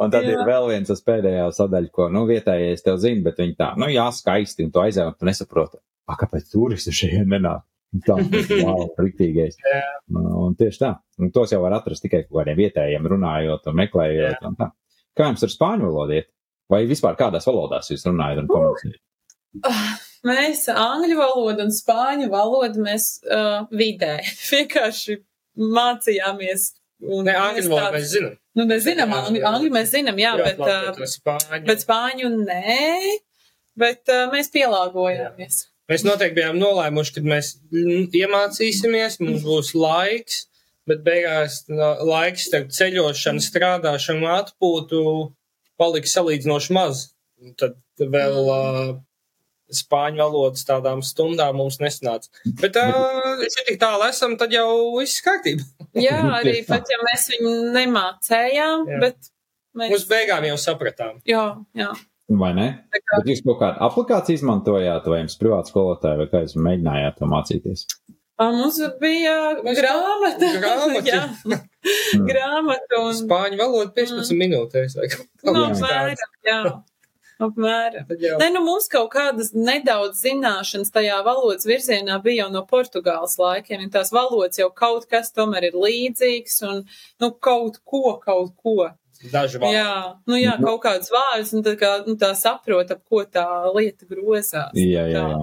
[0.00, 0.30] un tad jā.
[0.30, 0.44] ir Jā.
[0.46, 4.06] vēl viens tas pēdējā sadaļa, ko, nu, vietējais tev zina, bet viņi tā, nu, jā,
[4.14, 7.66] skaisti, un tu aizēj, un tu nesaproti, a, kāpēc turisti šeit nenāk?
[8.06, 8.16] Tā,
[8.64, 9.58] wow, riktīgais.
[9.68, 9.82] Jā.
[10.16, 10.94] Un tieši tā.
[11.20, 14.46] Un tos jau var atrast tikai kaut kādiem vietējiem runājot un meklējot.
[14.48, 14.70] Un tā.
[15.18, 16.30] Kā jums ar spāņu valodu iet?
[16.72, 19.02] Vai vispār kādās valodās jūs runājat un komunicējat?
[20.24, 24.14] Mēs angļu valodu un spāņu valodu mēs uh, vidē
[24.54, 25.18] vienkārši
[25.58, 26.70] mācījāmies.
[27.02, 28.34] Un Ne, angļu valodu mēs zinām.
[28.54, 29.50] Nu, mēs zinām, Jā, angļu, jā.
[29.56, 31.62] angļu mēs zinām, jā, jā bet, labi, bet spāņu.
[31.66, 32.88] bet spāņu nē,
[33.82, 35.56] bet uh, mēs pielāgojāmies.
[35.90, 37.48] Mēs noteikti bijām nolēmuši, ka mēs
[38.20, 40.44] iemācīsimies, mums būs laiks,
[40.88, 45.02] bet beigās laiks starp ceļošanu, strādāšanu, atpūtu
[45.80, 47.08] palika salīdzinoši maz.
[47.58, 48.92] Tad vēl uh,
[49.74, 52.28] spāņu valodas tādām stundām mums nesanāca.
[52.60, 55.64] Bet, uh, ja tik tālu esam, tad jau viss kārtībā.
[56.06, 59.00] Jā, arī pat ja mēs viņu nemācējām, Jā.
[59.06, 59.32] bet
[59.74, 60.08] Mums mēs.
[60.10, 61.20] beigām jau sapratām.
[61.28, 61.44] Jā,
[61.78, 61.90] jā.
[62.32, 62.66] Vai ne?
[62.92, 67.18] Kā, Bet jūs kaut kādu aplikāciju izmantojāt, vai jums privāts skolotāji, vai kā jūs mēģinājāt
[67.18, 67.86] to mācīties?
[68.42, 70.48] a, mums bija Mēs- grāmata.
[70.62, 71.58] Grāmata.
[72.30, 73.12] grāmata un.
[73.20, 74.96] Spāņu valoda 15 minūtēs.
[75.00, 76.24] vai kaut Nu, tāds.
[76.46, 76.60] jā.
[77.42, 78.06] Apmēram.
[78.08, 82.62] Tad jau- Nē, nu mums kaut kādas nedaudz zināšanas tajā valodas virzienā bija jau no
[82.70, 86.84] Portugāles laikiem, un tās valodas jau kaut kas tomēr ir līdzīgs, un,
[87.20, 88.90] nu, kaut ko, kaut ko.
[89.32, 89.74] Daži vārdi.
[89.76, 93.44] Jā, nu jā, kaut kāds vārds, un tā kā, nu, tā saprot, ap ko tā
[93.74, 94.72] lieta grozās.
[94.74, 95.42] Jā, jā, jā.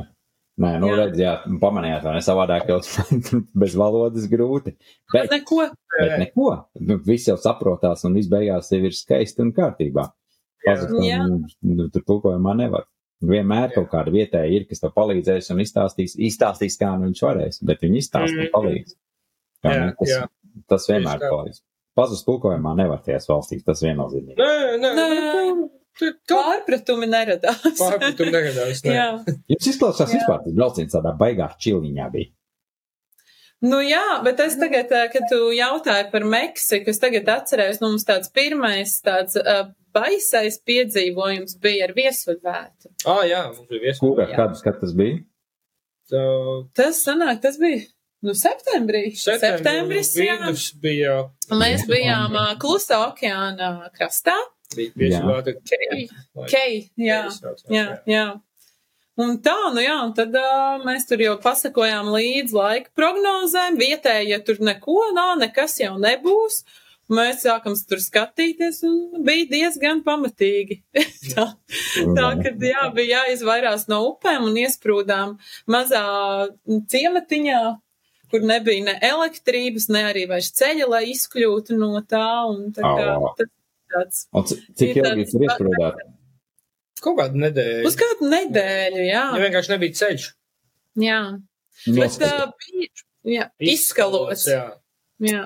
[0.60, 0.96] Nē, nu, Jā.
[1.00, 2.82] redz, jā, pamanījāt, vai ne savādāk jau
[3.62, 4.74] bez valodas grūti.
[5.14, 5.70] Bet, Neko.
[5.96, 6.50] bet neko,
[6.84, 10.10] nu, viss jau saprotās un viss beigās jau ir skaisti un kārtībā.
[10.67, 11.19] Jā.
[11.63, 12.86] nu, tur tulkojumā nevar.
[13.22, 17.58] Vienmēr kaut kāda vietēja ir, kas tev palīdzēs un izstāstīs, izstāstīs, kā nu viņš varēs,
[17.67, 18.54] bet viņi izstāsta un Mhm.
[18.54, 18.93] palīdz.
[19.63, 20.22] Jā, nu, tas, jā.
[20.72, 21.60] tas vienmēr palīdz.
[22.00, 24.38] Pazust tulkojumā nevar tajās valstīs, tas viennozīmīgi.
[24.39, 25.69] Nē, nē, Nē.
[26.32, 27.60] Pārpratumi neradās.
[27.76, 28.84] pārpratumi negadās.
[28.86, 28.93] nē.
[28.95, 29.08] jā.
[29.52, 30.19] Jums izklausās Jā.
[30.22, 32.32] vispār tas brauciens tādā baigā čiliņā bija.
[33.67, 37.89] Nu jā, bet es tagad, eh, kad tu jautāji par Meksiku, es tagad atcerējos, nu
[37.91, 39.65] mums tāds pirmais tāds uh,
[40.00, 42.94] baisais piedzīvojums bija ar viesuļvētru.
[43.06, 43.94] Ah, jā, mums bija
[44.32, 44.40] Jā.
[44.40, 45.20] kādas, kad tas bija?
[46.74, 47.84] Tas sanāk, tas bija,
[48.26, 49.12] nu, septembrī.
[49.20, 50.40] Septembris, jā.
[50.42, 51.20] vidus bija.
[51.54, 54.38] Mēs bijām uh, Klusā okeāna krastā.
[54.76, 55.56] Bija viesmīlība.
[55.70, 56.06] Kei.
[56.50, 57.24] Kei, jā,
[57.70, 58.28] jā, jā.
[59.20, 63.76] Un tā, nu jā, un tad uh, mēs tur jau pasakojām līdz laika prognozēm.
[63.82, 66.64] Vietēji, ja tur neko nav, nekas jau nebūs.
[67.10, 70.80] Mēs sākam tur skatīties, un bija diezgan pamatīgi.
[71.34, 71.45] tā,
[72.17, 75.32] tā ka jā, bija jāizvairās no upēm un iesprūdām
[75.74, 76.04] mazā
[76.93, 77.62] ciematiņā,
[78.30, 82.26] kur nebija ne elektrības, ne arī vairs ceļa, lai izkļūtu no tā.
[82.52, 83.52] Un tā kā, tas
[83.89, 86.02] tāds c- cik ilgi tur iesprūdāt?
[87.02, 87.86] Kaut kādu nedēļu.
[87.88, 89.24] uz kādu nedēļu, jā.
[89.34, 90.30] Ja vienkārši nebija ceļš.
[91.00, 91.22] jā.
[91.88, 92.89] Bet Nos- uh, bija
[93.34, 94.45] jā, izskalots.
[94.52, 94.65] Jā.
[95.24, 95.45] Jā.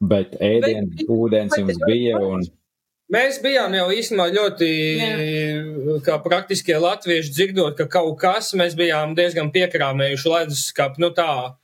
[0.00, 2.46] Bet ēdienu, Bet- ūdens jums bet- bija un
[3.10, 4.66] Mēs bijām jau īstenībā ļoti,
[6.06, 11.56] kā praktiskie latvieši dzirdot, ka kaut kas, mēs bijām diezgan piekrāmējuši leduskapu, nu tā,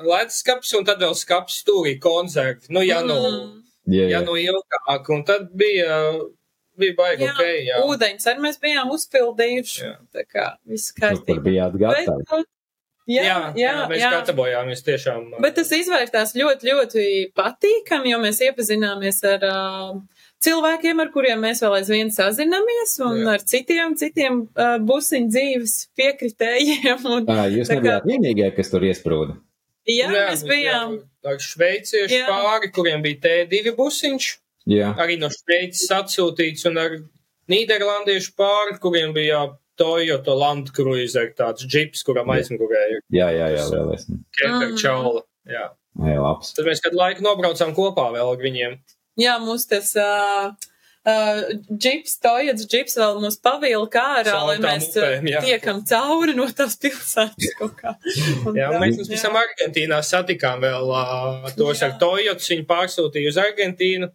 [0.00, 3.62] leduskapis un tad vēl skapis stūrī konservi, nu, ja nu, Mm.
[3.88, 4.24] jā, ja jā.
[4.24, 5.98] nu ilgāk, un tad bija,
[6.78, 7.76] bija baigi, Jā, ok, jā.
[7.92, 9.78] Ūdeņus arī mēs bijām uzpildījuši.
[9.84, 9.96] Jā.
[10.14, 11.42] Tā kā viss Nu, tur kārtībā.
[11.44, 12.06] bijāt gatavi.
[12.30, 12.46] Bet,
[13.10, 14.10] jā, jā, jā, mēs jā.
[14.16, 15.30] gatavojāmies tiešām.
[15.42, 17.04] Bet tas izvērtās ļoti, ļoti
[17.38, 19.94] patīkami, jo mēs iepazināmies ar uh,
[20.42, 23.36] cilvēkiem, ar kuriem mēs vēl aizvien sazinamies, un Jā.
[23.36, 27.06] ar citiem, citiem uh, busiņu dzīves piekritējiem.
[27.16, 29.38] Un, Ā, Jūs Tā kā- nebijāt vienīgie, kas tur iesprūda.
[29.88, 31.00] jā, mēs bijām.
[31.26, 32.26] Ar šveiciešu Jā.
[32.26, 34.30] pāri, kuriem bija T2 busiņš.
[34.70, 36.92] Jā, arī no Šveices atsūtīts un ar
[37.50, 39.40] Nīderlandiešu pāri, kuriem bija
[39.80, 44.04] Toyota Land Cruiser, tāds džips, kuram aizmugurē ir Jā, jā, jā, lielais.
[44.38, 44.76] kemper Mm.
[44.82, 45.22] čaula.
[45.48, 45.70] Jā.
[46.00, 46.52] Jā, labs.
[46.56, 48.76] Tad mēs kādu laiku nobraucām kopā vēl ar viņiem.
[49.20, 50.52] Jā, mums tas uh,
[51.04, 56.46] uh, džips, Toyotas džips vēl mums pavilka ārā, lai mēs uh, upēm, tiekam cauri no
[56.48, 57.92] tās pilsētas kaut kā.
[58.56, 61.90] Jā, tā, mēs mums visam Argentīnā satikām vēl uh, tos Jā.
[61.90, 64.08] ar Toyotas, viņi pārsūtīja uz Argentīnu.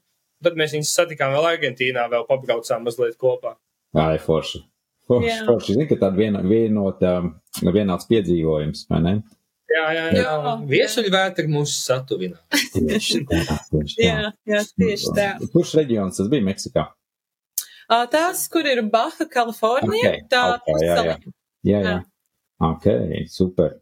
[0.44, 3.56] Tad mēs viņus satikām vēl Argentīnā, vēl pabraucām mazliet kopā.
[3.98, 4.64] Ai, forši.
[5.08, 5.74] Forši, forši.
[5.78, 7.14] Zini, ka tāda viena, vienota,
[7.64, 9.14] vienāds piedzīvojums, vai ne?
[9.72, 10.22] Jā, jā, jā.
[10.24, 10.54] Jā.
[10.68, 12.40] Viesuļvētra mūs satuvina.
[12.76, 13.42] Tieši tā.
[13.72, 14.06] Tieši tā.
[14.06, 15.28] Jā, jā, tieši tā.
[15.54, 16.86] Kurš reģions tas bija Meksikā?
[17.88, 21.18] Uh, tās, kur ir Baha, Kalifornija, Ok, tā ok, jā, jā.
[21.68, 21.82] Jā, jā.
[21.94, 22.00] Jā.
[22.68, 22.88] Ok,
[23.32, 23.78] super.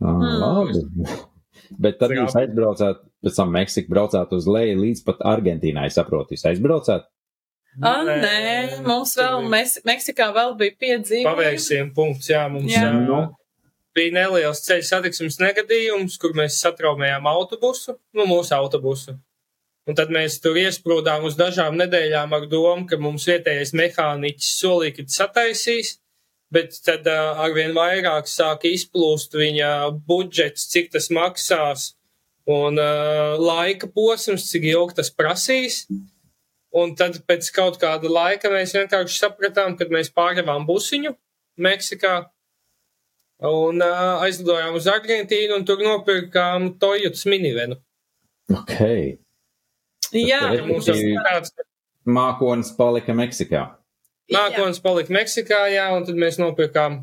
[0.00, 0.38] Ah, Mm.
[0.38, 1.16] Labi.
[1.82, 2.22] Bet tad Jā.
[2.22, 7.08] jūs aizbraucāt, pēc tam Meksiku braucāt uz leju līdz pat Argentīnai, saprotu, jūs aizbraucāt?
[7.84, 11.28] Ah, nē, mums vēl, mēs, Meksikā vēl bija piedzīvojumi.
[11.28, 12.88] Paveiksim punkts, jā, mums Jā.
[12.88, 12.92] jā.
[13.06, 13.20] Nu.
[13.94, 19.16] bija neliels ceļu satiksmes negadījums, kur mēs satraumējām autobusu, nu, mūsu autobusu.
[19.88, 24.98] Un tad mēs tur iesprūdām uz dažām nedēļām ar domu, ka mums vietējais mehāniķis solīja,
[24.98, 25.94] ka tas sataisīs,
[26.52, 29.70] bet tad uh, arvien vairāk sāka izplūst viņa
[30.08, 31.92] budžets, cik tas maksās,
[32.48, 35.86] un uh, laika posms, cik ilgi tas prasīs.
[36.76, 41.14] Un tad pēc kaut kāda laika mēs vienkārši sapratām, kad mēs pārdevām busiņu
[41.64, 42.16] Meksikā
[43.48, 47.78] un uh, aizlidojām uz Argentīnu un tur nopirkām Toyotas minivenu.
[48.52, 48.74] Ok.
[50.12, 51.52] Jā, Bet Mums jau tāds
[52.08, 53.66] Mākonis palika Meksikā.
[54.32, 57.02] nākotnes palika Meksikā, jā, un tad mēs nopirkām.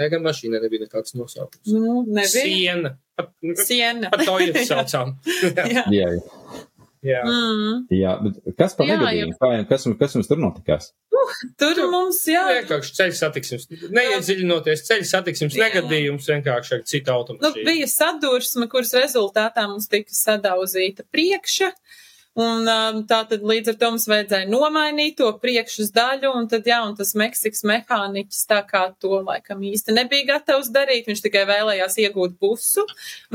[0.00, 1.68] Tā gan mašīna nebija nekāds nosaukums.
[1.68, 2.30] Nu, nebija.
[2.32, 2.90] Siena.
[3.16, 3.28] Pat,
[3.60, 4.08] Siena.
[4.12, 5.14] pat Toyota saucām.
[5.52, 5.84] Jā.
[5.92, 6.62] Jā, jā.
[7.02, 7.78] Mm.
[7.90, 8.12] jā.
[8.22, 9.34] Bet kas par Jā, negadījumu?
[9.40, 10.92] Kā, kas, kas jums tur notikās?
[11.58, 13.66] Tur mums, jā, Vienkārši ceļu satiksmes.
[13.94, 15.68] Neiedziļinoties ceļu satiksmes Jā.
[15.68, 17.66] negadījums vienkārši ar citu nu, automašīnu.
[17.68, 21.70] bija sadursme, kuras rezultātā mums tika sadauzīta priekša.
[22.40, 26.64] Un um, tā tad līdz ar to mums vajadzēja nomainīt to priekšas daļu, un tad,
[26.64, 31.42] jā, un tas Meksikas mehāniķis tā kā to laikam īsti nebija gatavs darīt, viņš tikai
[31.50, 32.86] vēlējās iegūt busu.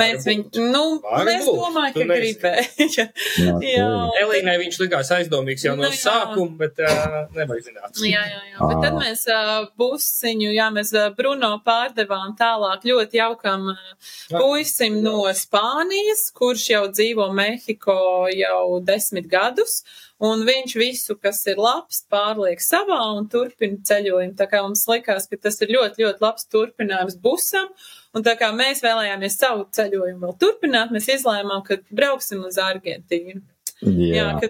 [0.02, 1.60] Mēs viņu, nu, Var mēs būt.
[1.62, 2.32] domājam, Tu ka nezini.
[2.34, 3.06] gribēja.
[3.38, 3.86] Jā, jā.
[4.24, 6.00] Elīnai viņš likās aizdomīgs jau no Nu, jā.
[6.02, 8.02] sākuma, bet uh, nevajag zināt.
[8.02, 8.58] Jā, jā, jā.
[8.72, 9.04] Bet tad Ā.
[9.04, 13.86] mēs uh, busiņu, jā, mēs uh, Bruno pārdevām tālāk ļoti jaukam uh,
[14.34, 14.42] Jā.
[14.42, 18.00] puisim no Spānijas, kurš jau dzīvo Mehiko
[18.34, 19.82] jau desmit gadus.
[20.24, 24.34] Un viņš visu, kas ir labs, pārliek savā un turpina ceļojumu.
[24.40, 27.70] Tā kā mums likās, ka tas ir ļoti, ļoti labs turpinājums busam.
[28.18, 33.44] Un tā kā mēs vēlējāmies savu ceļojumu vēl turpināt, mēs izlēmām, ka brauksim uz Argentīnu.
[33.86, 34.30] Jā, jā.
[34.42, 34.50] ka,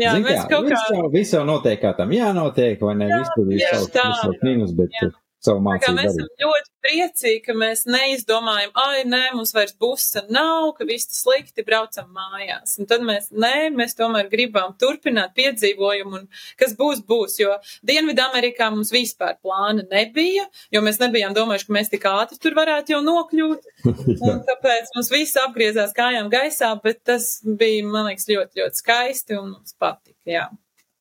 [0.00, 0.96] jā Zini mēs kaut viss kā.
[0.96, 3.10] jau, viss jau notiek, kā tam jānotiek, vai ne?
[3.12, 4.06] Jā, Viss tur ir tieši savs tā.
[4.22, 5.10] savs mīnus, bet Jā.
[5.42, 10.72] Savu mācību mēs esam ļoti priecīgi, ka mēs neizdomājam, ai, nē, mums vairs busa nav,
[10.76, 12.76] ka viss slikti, braucam mājās.
[12.82, 16.26] Un tad mēs, nē, mēs tomēr gribam turpināt piedzīvojumu, un
[16.60, 17.54] kas būs, būs, jo
[17.86, 22.96] Dienvidamerikā mums vispār plāna nebija, jo mēs nebijām domājuši, ka mēs tik ātri tur varētu
[22.96, 23.70] jau nokļūt.
[24.32, 29.38] Un tāpēc mums viss apgriezās kājām gaisā, bet tas bija, man liekas, ļoti, ļoti skaisti
[29.38, 30.46] un mums patika, jā.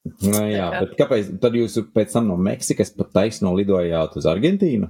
[0.06, 4.26] Nu, jā, kā- bet kāpēc tad jūs pēc tam no Meksikas pat taisno lidojāt uz
[4.26, 4.90] Argentīnu?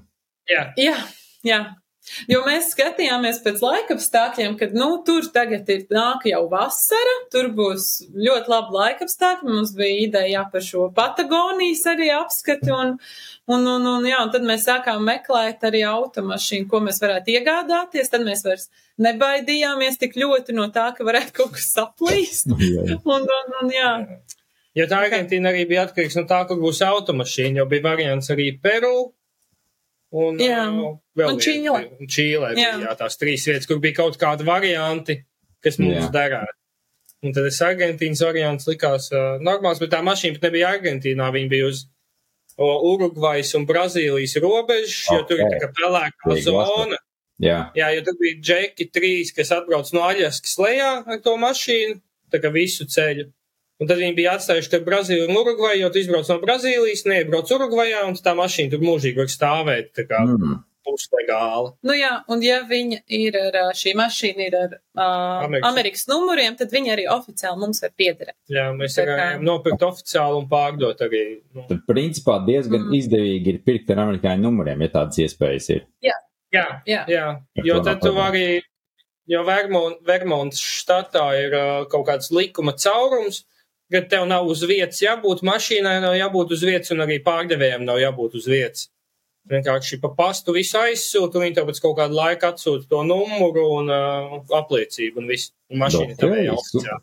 [0.50, 0.98] Jā, Jā,
[1.44, 1.62] jā.
[2.26, 8.08] Jo mēs skatījāmies pēc laikapstākļiem, kad, nu, tur tagad ir nāk jau vasara, tur būs
[8.10, 9.52] ļoti labi laikapstākļi.
[9.54, 12.96] Mums bija ideja par šo Patagonijas arī apskati, un,
[13.54, 18.10] un, un, un, jā, un tad mēs sākām meklēt arī automašīnu, ko mēs varētu iegādāties.
[18.10, 18.72] Tad mēs vairs
[19.06, 22.50] nebaidījāmies tik ļoti no tā, ka varētu kaut kas saplīst.
[22.58, 22.98] Jā.
[23.06, 23.92] Un, un, un, jā.
[24.78, 28.54] Jo tā Argentīna arī bija atkarīgs no tā, kur būs automašīna, jo bija variants arī
[28.64, 29.12] Peru.
[30.12, 30.64] Un, Jā.
[30.68, 31.84] uh, vēl Un Čīle.
[32.00, 32.80] Un Čīlē bija Jā.
[32.84, 35.22] jā, tās trīs vietas, kur bija kaut kādi varianti,
[35.64, 36.10] kas mums Jā.
[36.16, 36.58] derētu.
[37.22, 41.52] Un tad tas Argentīnas variants likās uh, normāls, bet tā mašīna pat nebija Argentīnā, viņa
[41.52, 41.86] bija uz
[42.58, 47.00] o, Urugvajas un Brazīlijas robežas, jo tur ir tā kā pelēkā zona.
[47.42, 47.60] Jā.
[47.78, 52.02] Jā, jo tur bija džeki trīs, kas atbrauc no Aļaskas lejā ar to mašīnu,
[52.34, 53.30] tā kā visu ceļu.
[53.82, 57.50] Un tad viņi bija atstājuši te Brazīliju un Urugvaju, jo tu izbrauc no Brazīlijas, neiebrauc
[57.56, 60.60] Urugvajā, un tā mašīna tur mūžīgi var stāvēt, tā kā Mm.
[60.86, 61.74] puslegāla.
[61.86, 65.68] Nu jā, un ja viņa ir ar šī mašīna ir ar uh, Amerikas.
[65.72, 66.06] Amerikas.
[66.10, 68.36] Numuriem, tad viņa arī oficiāli mums var piederēt.
[68.50, 71.42] Jā, mēs Tā kā- nopirkt oficiāli un pārdot arī.
[71.54, 72.96] Nu, Tad, principā, diezgan Mm.
[72.98, 75.86] izdevīgi ir pirkt ar amerikāņu numuriem, ja tādas iespējas ir.
[76.04, 76.18] jā,
[76.54, 78.62] Jā, jā, Ar jo tad tu vari,
[79.26, 83.46] jo Vermont, Vermonts štatā ir uh, kaut kāds likuma caurums,
[83.92, 88.02] ka tev nav uz vietas jābūt mašīnai, nav jābūt uz vietas, un arī pārdevējiem nav
[88.02, 88.90] jābūt uz vietas.
[89.52, 93.64] vienkārši pa pastu visu aizsūta, un viņi tev pēc kaut kāda laika atsūta to numuru
[93.80, 95.50] un uh, apliecību un visu.
[95.74, 97.00] Un mašīna tev jau super.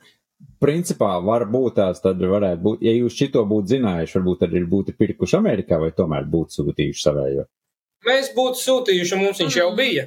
[0.62, 4.68] Principā var būt tās, tad varētu būt, ja jūs šito būtu zinājuši, varbūt tad ir
[4.70, 7.48] būtu pirkuši Amerikā vai tomēr būtu sūtījuši savējo.
[8.06, 10.06] Mēs būtu sūtījuši, un mums viņš jau bija.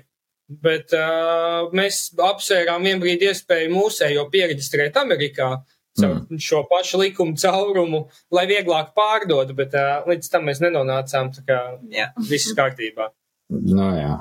[0.64, 6.38] Bet uh, mēs apsvērām vienā brīdī iespēju mūsējo pieregistrēt Amerikā caur Mm.
[6.40, 11.58] šo pašu likumu caurumu, lai vieglāk pārdot, bet uh, līdz tam mēs nenonācām, tā kā
[11.92, 12.12] Jā.
[12.30, 13.10] viss kārtībā.
[13.52, 14.14] Nu, jā.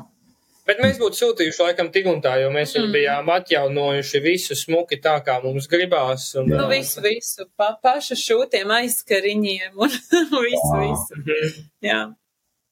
[0.67, 2.93] Bet mēs būtu sūtījuši laikam tik un tā, jo mēs mm.
[2.95, 6.29] Bijām atjaunojuši visu smuki tā, kā mums gribās.
[6.39, 9.91] Un, Nu, visu, visu, pa, pašu šūtiem aizskariņiem un
[10.47, 10.83] visu, Jā.
[10.85, 11.65] visu.
[11.87, 12.01] Jā.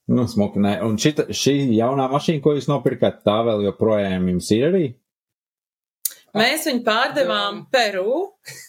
[0.09, 0.77] Nu, smuki, nē.
[0.87, 4.85] Un šita, šī jaunā mašīna, ko jūs nopirkat, tā vēl joprojām jums ir arī?
[6.37, 8.17] Mēs viņu pārdevām Peru,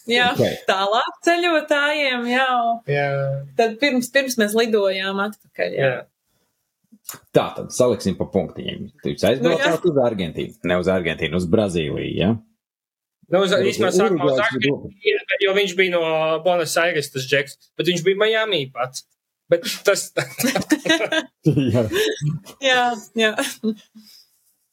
[0.09, 0.63] jā, Ok.
[0.69, 2.47] tālāk ceļotājiem, jā.
[2.89, 3.09] Jā,
[3.59, 5.89] Tad pirms, pirms mēs lidojām atpakaļ, jā.
[5.91, 7.19] jā.
[7.35, 8.87] Tā tad saliksim pa punktiņiem.
[9.03, 12.31] Jūs aizbraucāt uz Argentīnu, ne uz Argentīnu, uz Brazīliju, ja?
[13.31, 14.91] Nu, uz, īstenībā sākumā uz Argentīnu,
[15.45, 16.03] jo viņš bija no
[16.45, 19.05] Buenos Aires, tas džeks, bet viņš bija Miami pats.
[19.51, 20.05] Bet tas,
[21.75, 21.83] jā.
[22.63, 22.83] Jā,
[23.19, 23.31] jā.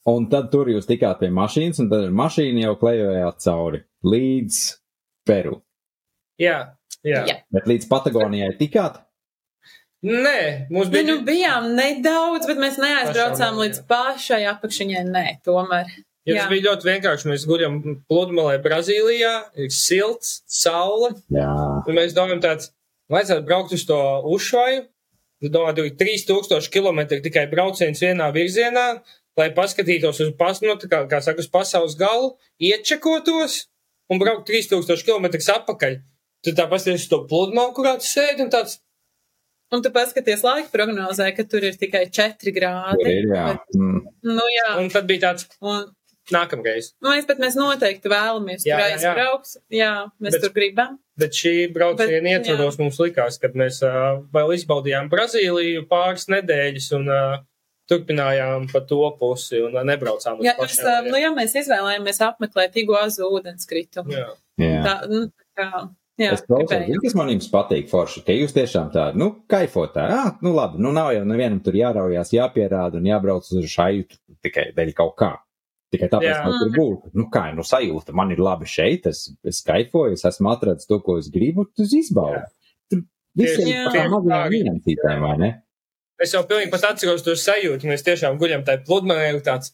[0.09, 4.63] Un tad tur jūs tikāt pie mašīnas, un tad ar mašīnu jau klejojāt cauri līdz
[5.29, 5.61] Peru.
[6.41, 6.59] jā,
[7.05, 7.25] jā.
[7.29, 7.37] Jā.
[7.53, 9.03] Bet līdz Patagonijai tikāt?
[10.07, 11.09] Nē, mums bija.
[11.09, 15.91] nu, bijām nedaudz, bet mēs neaizbraucām Pašām, līdz pašai apakšiņai, nē, tomēr.
[16.29, 16.49] Ja tas jā.
[16.53, 17.29] bija ļoti vienkārši.
[17.31, 17.79] Mēs guļam
[18.11, 21.15] pludmalē Brazīlijā, ir silts, saule.
[21.35, 21.51] Jā.
[21.89, 22.71] Un mēs domājam, tāds,
[23.11, 23.99] vajadzētu braukt uz to
[24.37, 24.85] uzšvaju.
[25.39, 28.87] Es domāju, tur ir 3000 km tikai brauciens vienā virzienā,
[29.39, 33.67] lai paskatītos uz, pas, nu, tā kā, kā saka, uz pasaules galu, iečekotos
[34.11, 35.99] un braukt 3000 km atpakaļ.
[36.47, 38.79] Tad tā pasties uz to pludmali, kurā tu sēdi un tāds,
[39.69, 43.03] Un tu paskaties laika prognozē, ka tur ir tikai 4 Tur grādi.
[43.05, 43.43] ir, jā.
[43.77, 43.99] Mm.
[44.25, 44.71] Nu, jā.
[44.81, 45.83] un tad bija tāds Un,
[46.33, 46.95] nākamreiz.
[47.05, 48.97] nu, mēs, bet mēs noteikti vēlamies Jā, tur jā, jā.
[48.97, 49.51] aizbraukt.
[49.69, 49.91] Jā,
[50.25, 50.97] mēs Bet- tur gribam.
[51.21, 56.89] Bet šī brauciena Bet, ietvaros mums likās, ka mēs uh, vēl izbaudījām Brazīliju pāris nedēļas
[56.97, 57.37] un uh,
[57.89, 62.77] turpinājām pa to pusi un nebraucām uz Jā, es, ā, nu, jā, mēs izvēlējāmies apmeklēt
[62.83, 64.13] Iguazu ūdenskritumu.
[64.15, 64.29] jā.
[64.61, 64.83] jā.
[64.85, 65.83] Tā, nu, tā kā,
[66.21, 70.09] jā, Es klausos, kas man jums patīk, Forši, ka jūs tiešām tā, nu, kaifot tā,
[70.15, 74.09] ah, nu labi, nu nav jau nevienam tur jāraujās, jāpierāda un jābrauc uz šaju
[74.45, 75.35] tikai dēļ kaut kā.
[75.89, 76.41] Tikai tāpēc, Jā.
[76.45, 77.05] ka tur būt.
[77.17, 80.99] Nu, kā, nu, sajūta, man ir labi šeit, es, es kaifoju, es esmu atradzis to,
[81.01, 82.43] ko es gribu, tu izbaudi.
[82.93, 83.07] Tur
[83.39, 83.95] visiem Tieši ir tā.
[83.95, 85.51] tā mazajām niansītēm, vai ne?
[86.23, 89.71] Es jau pilnīgi pat atceros to sajūtu, mēs tiešām guļam tajā pludmalē un tāds.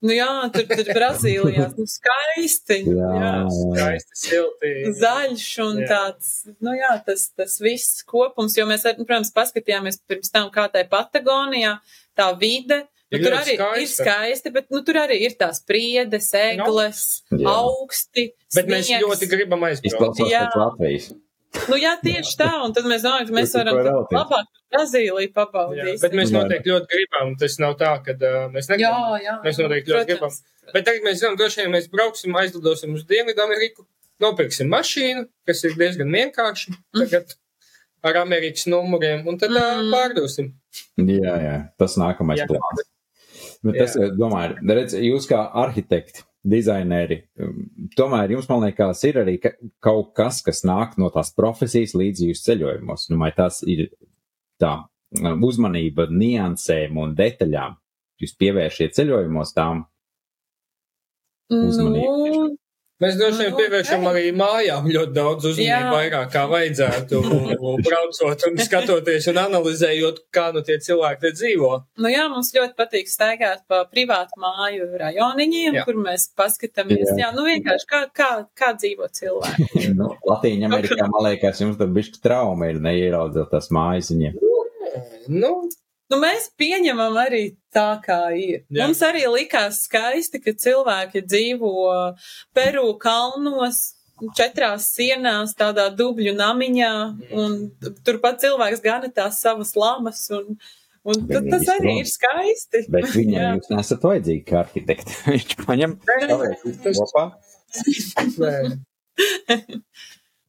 [0.00, 2.78] Nu, jā, tur tur Brazīlijā nu, skaisti.
[2.88, 3.32] Jā, jā.
[3.52, 4.70] Skaisti, silti.
[4.96, 5.88] Zaļš un Jā.
[5.90, 6.30] tāds,
[6.64, 10.86] nu jā, tas, tas viss kopums, jo mēs, ar- protams, paskatījāmies pirms tam, kā tai
[10.88, 11.74] Patagonijā,
[12.16, 12.86] tā vide.
[13.10, 14.04] Nu, Ir tur arī ir skaista.
[14.06, 17.04] skaisti, bet nu, tur arī ir tās priedes, egles,
[17.34, 17.52] Jā.
[17.58, 18.30] augsti.
[18.56, 19.04] Bet mēs sniegs.
[19.04, 19.90] ļoti gribam aizbraukt.
[20.16, 20.46] Izklausās Jā.
[20.48, 21.10] pēc Latvijas.
[21.66, 23.78] Nu, jā, tieši tā, un tad mēs domājam, ka mēs varam
[24.14, 25.96] labāk Brazīliju Jā, pabaudīt.
[25.98, 26.36] bet mēs Jā.
[26.38, 27.32] noteikti ļoti gribam.
[27.40, 29.16] Tas nav tā, ka uh, mēs jā, negribam.
[29.24, 29.34] jā.
[29.46, 30.36] Mēs noteikti ļoti gribam.
[30.70, 33.86] Bet tagad mēs zinām, droši vien mēs brauksim, aizlidosim uz Dienvidu Ameriku,
[34.22, 37.34] nopirksim mašīnu, kas ir diezgan vienkārši tagad
[38.06, 39.82] ar Amerikas numuriem, un tad mm.
[39.82, 39.90] Mm.
[39.96, 40.52] pārdosim.
[41.02, 42.46] Jā, jā, tas nākamais Jā.
[42.48, 42.86] plāns.
[43.66, 47.64] Bet tas, domāju, redz, jūs kā arhitekti, dizaineri, um,
[47.96, 49.52] tomēr jums, man liekas, ir arī ka,
[49.84, 53.08] kaut kas, kas nāk no tās profesijas līdz jūsu ceļojumos.
[53.12, 53.86] Domāju, tas ir
[54.60, 57.76] tā um, uzmanība niansēm un detaļām.
[58.20, 59.84] Jūs pievēršiet ceļojumos tām.
[61.50, 62.26] uzmanību.
[62.30, 62.48] Nu,
[63.00, 67.20] Mēs droši vien Nu, pievēršam arī mājām ļoti daudz uzmanību, vairāk kā vajadzētu,
[67.86, 71.70] braucot un skatoties un analizējot, kā nu tie cilvēki te dzīvo.
[72.04, 75.86] Nu jā, mums ļoti patīk staigāt pa privātu māju rajoniņiem, Jā.
[75.88, 77.16] kur mēs paskatāmies, Jā.
[77.24, 79.68] jā, nu vienkārši kā, kā, kā dzīvo cilvēki.
[80.00, 84.36] Nu, Latīņa Amerikā, man liekas, jums tur bišķi trauma ir neieraudzot tās mājas viņiem.
[85.32, 85.54] Nu,
[86.10, 87.44] Nu, mēs pieņemam arī
[87.74, 88.64] tā, kā ir.
[88.66, 88.82] Jā.
[88.88, 91.70] Mums arī likās skaisti, ka cilvēki dzīvo
[92.56, 93.96] Peru kalnos.
[94.36, 96.88] Četrās sienās, tādā dubļu namiņā,
[97.40, 97.54] un
[98.04, 100.58] turpat cilvēks gana tās savas lamas, un,
[101.08, 102.82] un Viņi tas, arī ir skaisti.
[102.92, 103.54] Bet viņam Jā.
[103.56, 105.16] jūs nesat vajadzīgi kā arhitekti.
[105.32, 107.24] Viņš paņem Tas- kopā.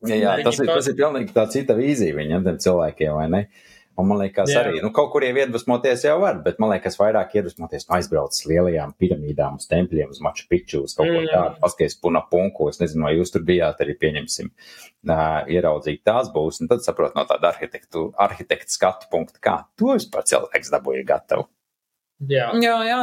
[0.09, 3.27] Jā, jā tas, ir, to- tas ir pilnīgi tā cita vīzija viņam, tiem cilvēkiem, vai
[3.31, 3.41] ne?
[3.99, 4.61] Un man liekas, Jā.
[4.63, 8.45] arī, nu, kaut kur jau iedvesmoties jau var, bet man liekas, vairāk iedvesmoties no aizbraucis
[8.47, 11.27] lielajām piramīdām, uz tempļiem, uz Maču Piču, uz kaut ko Mm.
[11.27, 14.47] tādu, paskaties puna punku, es nezinu, vai jūs tur bijāt, arī pieņemsim,
[15.11, 19.91] uh, ieraudzīt tās būs, un tad saprot no tāda arhitektu, arhitekta skatu punkta, kā to
[19.97, 21.49] vispār cilvēks dabūja gatavu.
[22.29, 22.51] Jā.
[22.61, 22.97] Jā, jā,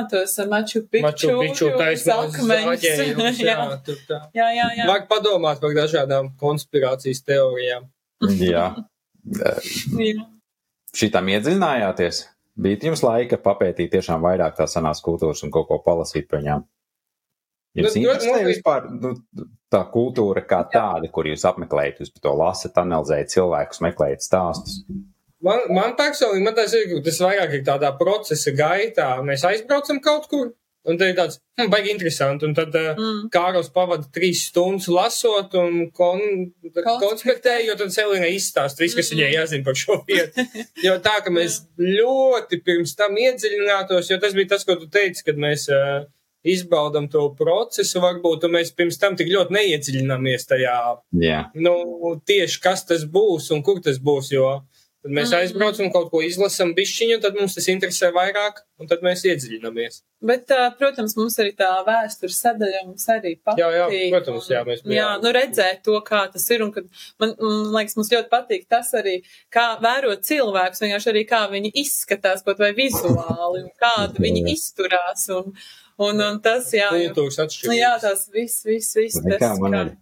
[0.48, 1.02] Maču Pikču.
[1.02, 2.04] Maču piču akmeņus.
[2.80, 4.20] zaģējums, jā, jā, tur tā.
[4.32, 4.86] jā, jā, jā.
[4.86, 7.90] Vajag padomāt par dažādām konspirācijas teorijām.
[8.38, 8.72] Jā.
[9.42, 10.28] jā.
[10.96, 12.24] Šitam iedziļinājāties?
[12.58, 16.64] Bija jums laika papētīt tiešām vairāk tās senās kultūras un kaut ko palasīt par viņām?
[17.78, 18.48] Jums Nu, interesē noteikti.
[18.48, 19.12] vispār nu,
[19.70, 24.80] tā kultūra kā tāda, kur jūs apmeklējat, jūs to lasat, analizējat cilvēkus, meklējat stāstus?
[25.44, 29.10] Man, man personīgi, man tas ir, tas vairāk ir tādā procesa gaitā.
[29.22, 30.50] Mēs aizbraucam kaut kur,
[30.88, 33.28] un tad ir tāds, hm, baigi interesanti, un tad uh, Mm.
[33.34, 36.20] Kāros pavada trīs stundas lasot un kon,
[37.02, 39.18] konspektēju, jo tad Selīna izstāsta visu, kas Mhm.
[39.18, 40.44] viņai jāzina par šo vietu.
[40.86, 45.24] Jo tā, ka mēs ļoti pirms tam iedziļinātos, jo tas bija tas, ko tu teici,
[45.26, 46.06] kad mēs uh,
[46.48, 50.76] izbaudam to procesu, varbūt, un mēs pirms tam tik ļoti neiedziļināmies tajā
[51.20, 51.74] Jā, nu,
[52.24, 54.30] tieši kas tas būs un kur tas būs.
[54.32, 54.62] Jo
[55.08, 55.38] tad mēs Mm.
[55.40, 60.02] aizbraucam, kaut ko izlasām, bišķiņu, tad mums tas interesē vairāk, un tad mēs iedziļināmies.
[60.20, 63.62] Bet, protams, mums arī tā vēstures sadaļa mums arī patīk.
[63.62, 65.22] Jā, jā, protams, jā, mēs Jā, bijām.
[65.24, 66.84] nu redzēt to, kā tas ir, un kad
[67.22, 69.22] man, man liekas, mums ļoti patīk tas arī,
[69.54, 75.28] kā vērot cilvēkus, vienkārši arī kā viņi izskatās, kaut vai vizuāli, un kāda viņi izturās,
[75.30, 75.54] un,
[75.98, 77.78] un, un tas, jā, Kultūras nu, atšķirības.
[77.78, 79.22] jā, tas viss, viss, viss.
[79.24, 79.96] Tas, kā man ir.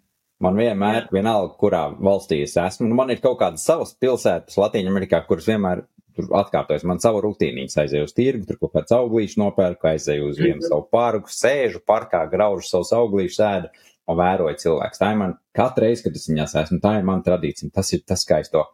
[0.44, 5.22] Man vienmēr, vienalga, kurā valstī es esmu, nu, man ir kaut kādas savas pilsētas Latvijā,
[5.24, 6.84] kuras vienmēr tur atkārtojas.
[6.88, 10.86] Man savu rutīnu aizēju uz tirgu, tur kaut kāds auglīšs nopērku, aizēju uz vienu savu
[10.92, 13.72] parku, sēžu parkā, graužu savus auglīšus, ēdu
[14.06, 15.00] un vēroju cilvēkus.
[15.02, 17.72] Tā ir man katru reizi, kad es viņās esmu, tā ir mana tradīcija.
[17.74, 18.64] Tas ir tas, kā es to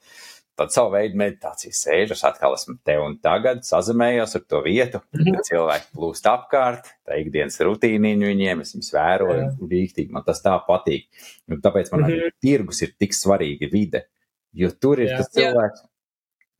[0.59, 5.00] tādu savu veidu meditāciju sēžu, es atkal esmu te un tagad, sazemējos ar to vietu,
[5.12, 10.57] kad cilvēki plūst apkārt, tā ikdienas rutīniņu viņiem, es viņus vēroju, rīktīgi, man tas tā
[10.68, 11.09] patīk.
[11.48, 14.05] Un tāpēc man arī tirgus ir tik svarīga vide,
[14.53, 15.22] jo tur ir Jā.
[15.22, 15.86] tas cilvēks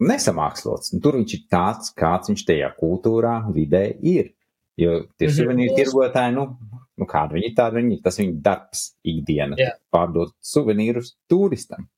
[0.03, 4.33] nesamākslots, un tur viņš ir tāds, kāds viņš tajā kultūrā, vidē ir.
[4.81, 5.35] Jo tie Mhm.
[5.37, 6.57] suvenīru tirgotāji, nu,
[6.97, 9.73] nu kāda viņi ir, tāda viņi ir, tas viņa darbs ikdiena, Jā.
[9.93, 11.89] pārdot suvenīrus turistam.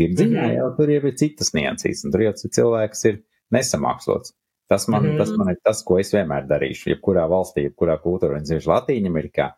[0.00, 0.54] Tirdziņā Mhm.
[0.56, 3.18] jau tur jau ir citas niansīs, un tur jau cilvēks ir
[3.52, 4.32] nesamākslots.
[4.70, 5.18] Tas man, Mhm.
[5.18, 6.94] tas man ir tas, ko es vienmēr darīšu.
[6.94, 9.52] Jebkurā valstī, jebkurā kultūrā, un sevišķi Latīņa Amerikā,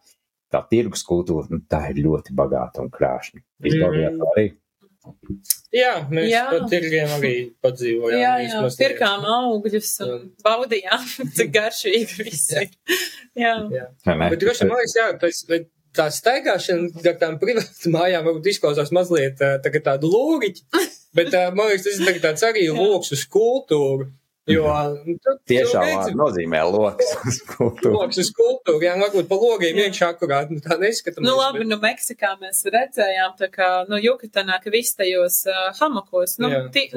[0.53, 3.41] tā tirgus kultūra, nu, tā ir ļoti bagāta un krāšņa.
[3.63, 4.47] Izbaudījāt to arī.
[5.75, 6.43] Jā, mēs Jā.
[6.51, 7.35] pa tirgiem arī
[7.65, 8.21] padzīvojām.
[8.23, 8.83] Jā, mēs jā, mazliet.
[8.85, 12.69] pirkām augļus un baudījām, cik garšīgi viss ir.
[13.37, 13.55] Jā.
[13.73, 13.87] Jā.
[14.07, 14.29] Ne?
[14.31, 18.51] Bet droši vien, man liekas, jā, tas, bet tā staigāšana gar tām privātām mājām varbūt
[18.55, 20.65] izklausās mazliet tā, kā tādu lūriķi,
[21.19, 24.11] bet man liekas, tas ir tā tāds arī loks uz kultūru.
[24.51, 24.65] Jo
[25.07, 27.93] nu, tu- tu Tiešām vārdu nozīmē loks uz kultūru.
[27.95, 31.29] Loks uz kultūru, jā, nu, varbūt pa logiem iekšā akurāt, nu tā neskatamies.
[31.29, 36.41] Nu, labi, nu, Meksikā mēs redzējām, tā kā, nu, Jukatanā, ka viss tajos uh, hamakos,
[36.43, 36.89] nu, tī-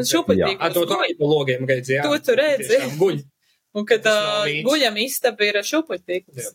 [0.42, 0.50] Jā.
[0.58, 2.08] Bet, to tu arī pa logiem redzi, jā.
[2.10, 2.66] To tu redzi.
[2.72, 3.22] Tiešām Guļ.
[3.76, 5.62] Un, kad uh, guļam istaba ir
[6.34, 6.50] Jā.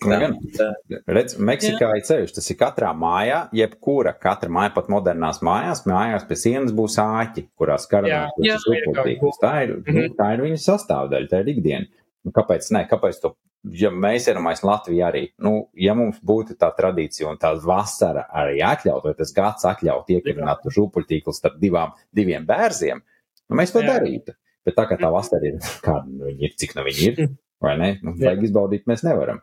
[0.00, 6.24] Redz, Meksikā ir ceļš, tas ir katrā mājā, jebkura, katra māja, pat modernās mājās, mājās
[6.28, 9.40] pie sienas būs āķi, kurās Jā, karavīrs jā, būs upurtīgs.
[9.42, 10.14] Tā ir, nu, Mhm.
[10.16, 11.86] tā ir viņa sastāvdaļa, tā ir ikdiena.
[12.24, 12.86] Nu, kāpēc ne?
[12.90, 13.34] Kāpēc to,
[13.76, 18.60] ja mēs iedomājamies Latviju arī, nu, ja mums būtu tā tradīcija un tā vasara arī
[18.64, 23.00] atļaut, vai tas gads atļaut iekurināt uz upurtīklu starp divām, diviem bērziem,
[23.48, 23.98] nu, mēs to Jā.
[23.98, 24.32] darītu.
[24.64, 27.28] Bet tā kā tā vasara ir, kāda nu viņa ir, cik nu viņa ir,
[27.60, 27.98] vai ne?
[28.02, 28.30] Nu, Jā.
[28.34, 29.40] vajag izbaudīt mēs nevaram.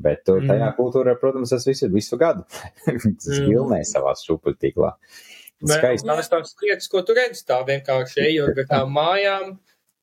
[0.00, 0.76] Bet tur tajā Mhm.
[0.78, 2.44] kultūrā, protams, tas viss ir visu gadu.
[2.86, 3.48] tas Mhm.
[3.50, 4.92] vilnē savā šūpuļtīklā.
[5.60, 6.06] Skaisti.
[6.08, 9.58] Tās tās lietas, ko tu redzi, tā vienkārši ejot ar tām mājām,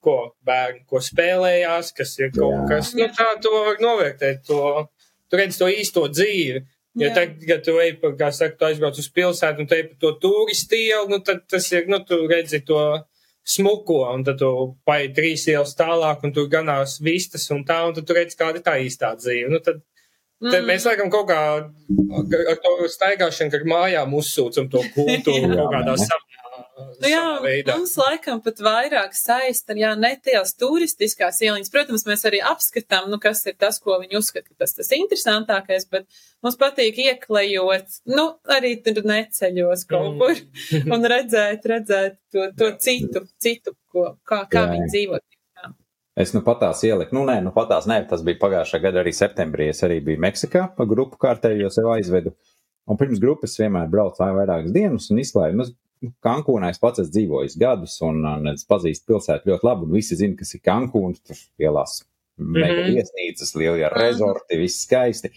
[0.06, 2.68] ko bērni, ko spēlējās, kas ir kaut Jā.
[2.70, 4.88] kas, nu tā to var novērtēt, to,
[5.32, 6.62] tu redzi to īsto dzīvi.
[6.98, 7.12] Jā.
[7.14, 11.10] tagad, kad tu ej, kā saka, tu aizbrauc uz pilsētu un te pa to turistielu,
[11.10, 12.80] nu tad tas ir, nu tu redzi to
[13.48, 14.50] smuko, un tad tu
[14.88, 18.60] pai trīs ielas tālāk, un tur ganās vistas un tā, un tad tu redzi, kāda
[18.60, 19.52] ir tā īstā dzīve.
[19.54, 19.80] Nu tad,
[20.44, 20.68] tad Mm.
[20.70, 21.40] mēs laikam kaut kā
[22.52, 26.27] ar to staigāšanu, ar mājām uzsūcam to kultūru kaut kādā savā,
[26.78, 27.74] Nu, jā, veidā.
[27.74, 31.72] mums laikam pat vairāk saista, jā, ne tajās turistiskās ieliņas.
[31.74, 35.88] Protams, mēs arī apskatām, nu, kas ir tas, ko viņi uzskata, ka tas tas interesantākais,
[35.90, 36.06] bet
[36.46, 40.20] mums patīk ieklejot, nu, arī tur neceļos kaut Mm.
[40.22, 40.36] kur
[40.96, 44.76] un redzēt, redzēt to, to citu, citu, ko, kā, kā Jā.
[44.76, 45.22] viņi dzīvo.
[46.18, 49.68] Es nu patās ieliku, nu nē, nu patās nē, tas bija pagājušā gada arī septembrī.
[49.70, 52.32] Es arī biju Meksikā pa grupu kārtēju, jo sev aizvedu.
[52.90, 55.60] Un pirms grupas vienmēr braucu vai vairākas dienas un izklāju.
[55.60, 55.68] Nu,
[56.24, 60.18] Kankūnā es pats esmu dzīvojis gadus, un, un es pazīstu pilsētu ļoti labi, un visi
[60.20, 62.04] zina, kas ir Kankūna, tur ielās
[62.38, 62.94] mega Mhm.
[62.94, 65.32] viesnīcas, lielie rezorti, viss skaisti.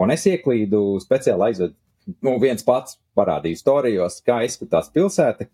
[0.00, 1.74] Un es ieklīdu speciāli aizvedu,
[2.22, 5.48] nu, viens pats parādīju storijos, kā izskatās pilsēta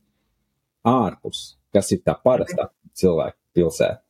[0.87, 4.01] ārpus, kas ir tā parastā cilvēka pilsēta.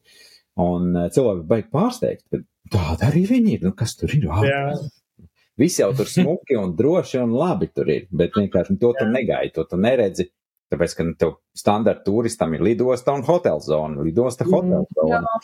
[0.60, 4.28] Un eh, cilvēki baigi pārsteigt, ka tāda arī viņi ir, nu, kas tur ir.
[4.28, 4.62] Jā,
[5.60, 9.54] Viss jau tur smuki un droši un labi tur ir, bet vienkārši to tu negaidi,
[9.56, 10.30] to tu neredzi.
[10.66, 15.36] Tāpēc, ka nu, tev standarta turistam ir lidosta un hotelzona, lidosta hotelzona.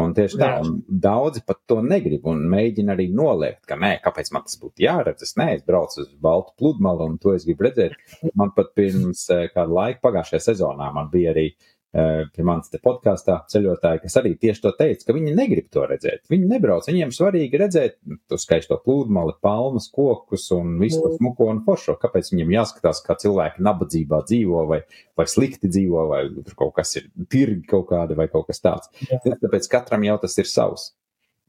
[0.00, 4.32] Un tieši tā, un daudzi pat to negrib un mēģina arī noliegt, ka nē, kāpēc
[4.32, 5.26] man tas būtu jāredz.
[5.26, 7.98] Es neesmu braucis uz Baltu pludmali un to es gribu redzēt.
[8.32, 11.50] Man pat pirms eh, kāda laika pagājušajā sezonā man bija arī
[11.92, 16.20] pie manis te podkāstā ceļotāji, kas arī tieši to teica, ka viņi negrib to redzēt.
[16.30, 17.96] Viņi nebrauc, viņiem svarīgi redzēt
[18.30, 21.96] to skaisto pludmali, palmas, kokus un visu to smuko un foršo.
[21.98, 24.80] Kāpēc viņiem jāskatās, kā cilvēki nabadzībā dzīvo vai,
[25.18, 28.88] vai slikti dzīvo, vai tur kaut kas ir tirgi kaut kāda vai kaut kas tāds.
[29.26, 30.92] Tāpēc katram jau tas ir savs.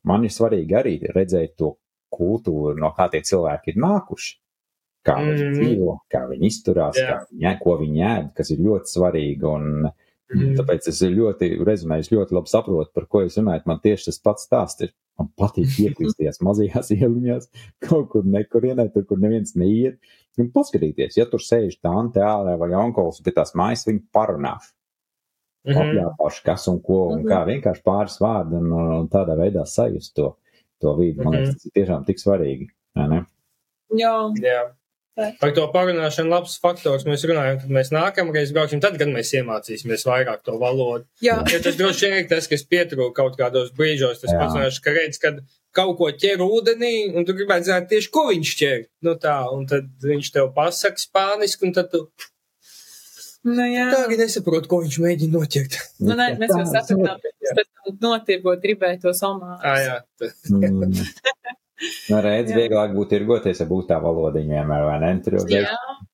[0.04, 1.76] Man ir svarīgi arī redzēt to
[2.12, 4.38] kultūru, no kā tie cilvēki ir nākuši.
[5.06, 5.54] Kā viņi Mhm.
[5.58, 7.06] dzīvo, kā viņi izturās, Jā.
[7.10, 9.44] kā viņi, ko viņi ēd, kas ir ļoti svarīgi.
[9.50, 9.92] Un,
[10.32, 10.56] Mhm.
[10.60, 13.68] Tāpēc es ļoti rezumēju, es ļoti labi saprotu, par ko jūs runājat.
[13.68, 14.94] Man tieši tas pats stāsts ir.
[15.20, 17.50] Man patīk ieklīsties mazajās ieliņās,
[17.84, 20.00] kaut kur nekurienē, tur, kur neviens neiet.
[20.40, 24.72] Un paskatīties, ja tur sēž tante ārā vai onkulis pie tās mājas, viņi parunās.
[25.68, 25.82] Mhm.
[25.82, 30.32] Apjāpāšu, kas un ko, un kā vienkārši pāris vārdi un, un, tādā veidā sajust to,
[30.82, 31.22] to vidi.
[31.22, 32.72] Man liekas, tas ir tiešām tik svarīgi.
[32.98, 33.24] Jā,
[34.42, 34.62] Jā.
[35.16, 40.06] Par to parunāšanu labs faktors mēs runājam, kad mēs nākamreiz brauksim, tad, kad mēs iemācīsimies
[40.08, 41.04] vairāk to valodu.
[41.24, 41.36] jā.
[41.52, 45.20] Ja tas droši vien ir tas, kas pietrūka kaut kādos brīžos, tas pats ka redz,
[45.20, 45.42] kad
[45.76, 48.78] kaut ko ķer ūdenī, un tu gribētu zināt tieši, ko viņš ķer.
[49.08, 52.06] Nu tā, un tad viņš tev pasaka spāniski, un tad tu
[53.42, 53.88] Nu, jā.
[53.90, 55.78] tā arī nesaproti, ko viņš mēģina noķert.
[56.06, 59.58] Nu, nē, mēs jau Tā, sapratām, pēc tam notirgot gribēju to somāru.
[59.66, 61.56] Ah, jā.
[61.82, 62.14] Mm.
[62.14, 62.58] Nu, redz, Jā.
[62.60, 65.12] vieglāk būtu tirgoties, ja būtu tā valodiņa vienmēr, vai ne?
[65.26, 65.72] Tur uzreiz,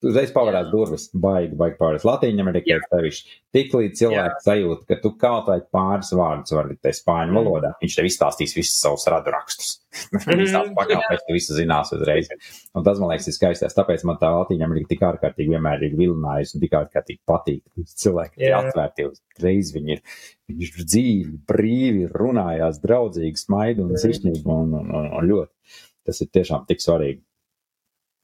[0.08, 2.06] uzreiz pavērās durvis, baigi, baigi pavērās.
[2.08, 3.34] Latīņam ir tikai sevišķi.
[3.58, 7.40] Tik līdz cilvēks sajūt, ka tu kaut vai pāris vārdus vari te spāņu Mm.
[7.42, 9.74] valodā, viņš tev izstāstīs visus savus radu rakstus.
[10.28, 12.28] Viņš tās pakāpēs, tu visu zinās uzreiz.
[12.78, 13.74] Un tas, man liekas, ir skaistais.
[13.74, 17.64] Tāpēc man tā Latīņam ir tik ārkārtīgi vienmēr ir vilinājusi un tik ārkārtīgi patīk.
[18.04, 20.04] Cilvēki ir atvērti uzreiz, viņi ir,
[20.48, 25.80] viņi ir dzīvi, brīvi, runājās, draudzīgi, smaidi un sirsnīgi un, un, un, un ļoti.
[26.08, 27.22] Tas ir tiešām tik svarīgi.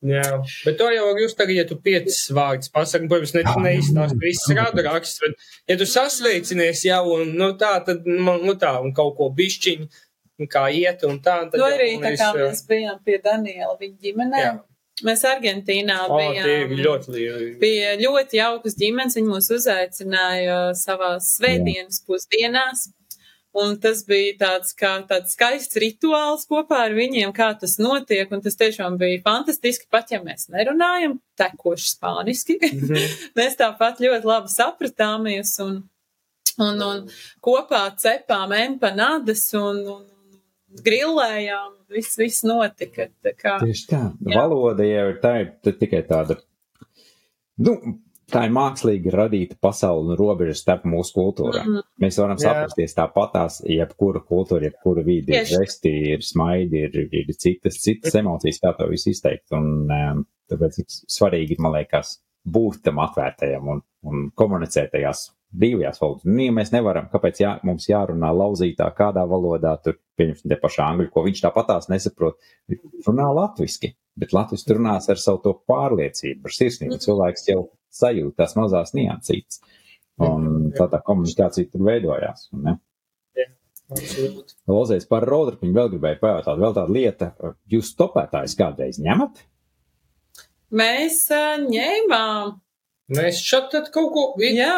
[0.04, 0.24] Jā,
[0.68, 4.84] bet to jau just arī, ja tu piecas vārdus pasaki, protams, ne, neizstāst viss radu
[4.84, 9.16] raksts, bet ja tu sasveicinies jau un, nu tā, tad, man, nu tā, un kaut
[9.20, 9.88] ko bišķiņu,
[10.44, 13.22] un kā iet un tā, tad nu jau arī tā kā eh, mēs bijām pie
[13.24, 14.44] Daniela, viņa ģimenē.
[14.44, 14.54] Jā.
[15.04, 16.74] Mēs Argentīnā O, bijām.
[16.80, 17.48] ļoti lieli.
[17.62, 22.88] Bija ļoti jaukas ģimenes, viņi mūs uzaicināja savās svētdienas pusdienās.
[23.54, 28.42] Un tas bija tāds, kā tāds skaists rituāls kopā ar viņiem, kā tas notiek, un
[28.42, 32.58] tas tiešām bija fantastiski, pat ja mēs nerunājam tekoši spāniski.
[32.58, 33.04] Mhm.
[33.38, 35.84] mēs tāpat ļoti labi sapratāmies un,
[36.58, 37.06] un, un
[37.46, 43.10] kopā cepām empanadas un, un, un grillējām, viss, viss notika.
[43.24, 44.02] Tā kā, Tieši tā.
[44.28, 44.40] Jā.
[44.42, 46.40] Valoda jau ir tā, ir tikai tāda.
[47.64, 47.76] Nu,
[48.34, 51.68] tā ir mākslīgi radīta pasaule un robeža starp mūsu kultūrām.
[51.68, 51.88] Mhm.
[52.04, 52.50] Mēs varam Jā.
[52.50, 58.62] saprasties tāpatās, jebkura kultūra, jebkura vide, ir žesti, ir smaidi, ir, ir citas, citas emocijas,
[58.64, 59.48] kā to visu izteikt.
[59.56, 60.82] Un um, tāpēc
[61.12, 65.30] svarīgi, man liekas, būt tam atvērtajam un, un komunicēt tajās
[65.60, 66.26] brīvajās valodās.
[66.28, 70.88] Nu, ja mēs nevaram, kāpēc jā, mums jārunā lauzītā kādā valodā, tur, pieņemsim, te pašā
[70.92, 72.40] angļu, ko viņš tāpatās nesaprot,
[73.08, 77.00] runā latviski, bet latviski runās ar savu to pārliecību, ar sirsnību.
[77.04, 79.64] Cilvēks jau sajūt tās mazās niansītes.
[80.24, 82.50] Un tā tā komunikācija tur veidojās.
[82.54, 82.78] Ne?
[84.70, 87.32] Lozēs par roadtripiņu vēl gribēju pajautāt, vēl tāda lieta,
[87.70, 89.42] jūs stopētājs kādreiz ņemat?
[90.74, 92.58] mēs uh, ņēmām,
[93.12, 94.76] Mēs šeit kaut ko jā,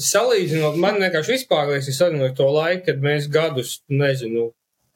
[0.00, 4.48] salīdzinot, man vienkārši vispār liekas, no to laiku, kad mēs gadus, nezinu,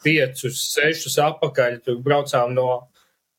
[0.05, 2.71] piecus, sešus apakaļ braucām no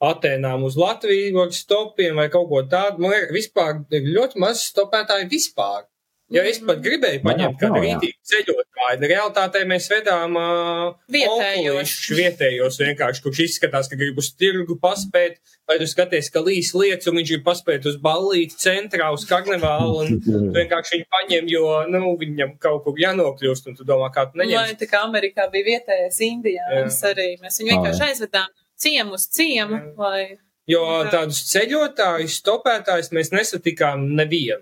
[0.02, 3.04] Atēnām uz Latviju ar stopiem vai kaut ko tādu.
[3.04, 5.84] Man liekas, vispār ir ļoti maz stopētāji vispār.
[6.32, 11.96] Ja es pat gribēju paņemt kādu rītīgu ceļotāju, realitātē mēs vedām uh, Vietējos.
[12.16, 17.10] vietējos vienkārši, kurš izskatās, ka grib uz tirgu paspēt, vai tu skaties, ka līs lietas,
[17.12, 21.66] un viņš grib paspēt uz ballīti centrā, uz karnevālu, un tu vienkārši viņu paņem, jo,
[21.92, 24.80] nu, viņam kaut kur jānokļūst, un tu domā, kā tu vai neņem.
[24.80, 27.34] tā kā Amerikā bija vietējais Indijāns arī.
[27.44, 28.48] Mēs viņu vienkārši aizvedām
[28.82, 29.92] ciemu uz ciemu, Jā.
[30.00, 30.24] lai
[30.70, 34.62] Jo tādus ceļotājus, stopētājus mēs nesatikām nevienu.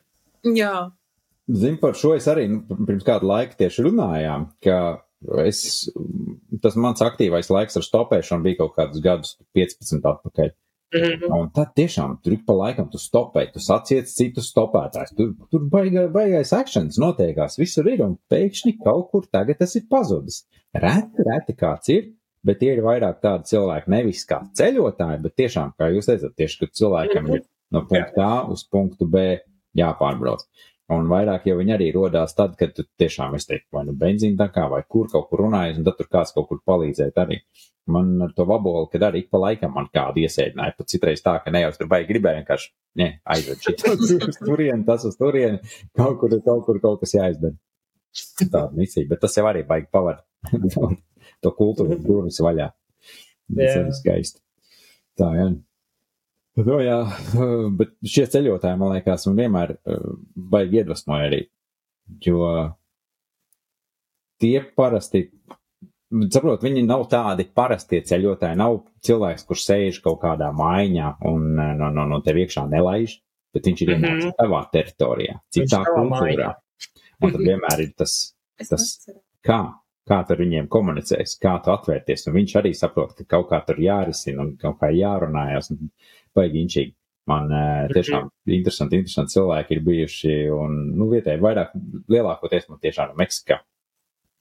[0.55, 0.89] Jā.
[1.49, 4.79] Zinu, par šo es arī nu, pirms kāda laika tieši runājām, ka
[5.45, 5.89] es,
[6.63, 10.51] tas mans aktīvais laiks ar stopēšanu bija kaut kādus gadus 15 atpakaļ.
[10.89, 11.33] Mm -hmm.
[11.37, 15.15] Un tad tiešām tur ik pa laikam tu stopē, tu satiec citus stopētājus.
[15.17, 19.83] Tur, tur baiga, baigais akcents notiekās, visur ir, un pēkšņi kaut kur tagad tas ir
[19.89, 20.47] pazudis.
[20.73, 22.09] Reti, reti kāds ir,
[22.43, 26.59] bet tie ir vairāk tādi cilvēki, nevis kā ceļotāji, bet tiešām, kā jūs teicat, tieši,
[26.59, 29.37] ka cilvēkam ir no punkta A uz punktu B
[29.77, 30.45] jāpārbrauc.
[30.89, 34.39] Un vairāk jau viņi arī rodās tad, kad tu tiešām, es teiktu, vai nu benzīna
[34.39, 37.37] takā, vai kur kaut kur runājas, un tad tur kāds kaut kur palīdzēt arī.
[37.93, 41.35] Man ar to vaboli, kad arī ik pa laikam man kādu iesēdināja, pat citreiz tā,
[41.43, 42.71] ka ne jau tur baigi gribēja vienkārši,
[43.01, 43.75] ne, aizved šī
[44.31, 45.61] uz turieni, tas uz turieni,
[45.97, 47.57] kaut kur, kaut kur kaut kas jāizdara.
[48.41, 50.23] Tāda misija, bet tas jau arī baigi pavar
[51.43, 52.71] to kultūru durvis vaļā.
[53.49, 54.41] Tas ir skaisti.
[55.17, 55.49] Tā, jā.
[56.59, 56.97] No, jā,
[57.79, 60.09] bet šie ceļotāji, man liekas, man vienmēr uh,
[60.51, 61.39] baigi iedvesmoja arī,
[62.25, 62.39] jo
[64.41, 65.25] tie parasti,
[66.33, 71.73] saprot, viņi nav tādi parastie ceļotāji, nav cilvēks, kurš sēž kaut kādā maiņā un uh,
[71.79, 73.17] no, no, no tev iekšā nelaiž,
[73.55, 74.03] bet viņš ir Mhm.
[74.03, 76.49] ienācis tavā teritorijā, citā savā kultūrā.
[77.19, 78.13] Un tad vienmēr ir tas,
[78.59, 79.07] Tas-
[79.43, 79.61] kā,
[80.09, 83.61] kā tu ar viņiem komunicēsi, kā tu atvērties, un viņš arī saprot, ka kaut kā
[83.67, 85.91] tur jārisina un kaut kā jārunājas, un
[86.35, 86.95] baigi inčīgi.
[87.29, 91.75] Man uh, tiešām interesanti, interesanti cilvēki ir bijuši, un, nu, vietēji vairāk,
[92.09, 93.59] lielākoties man tiešām no Meksikā,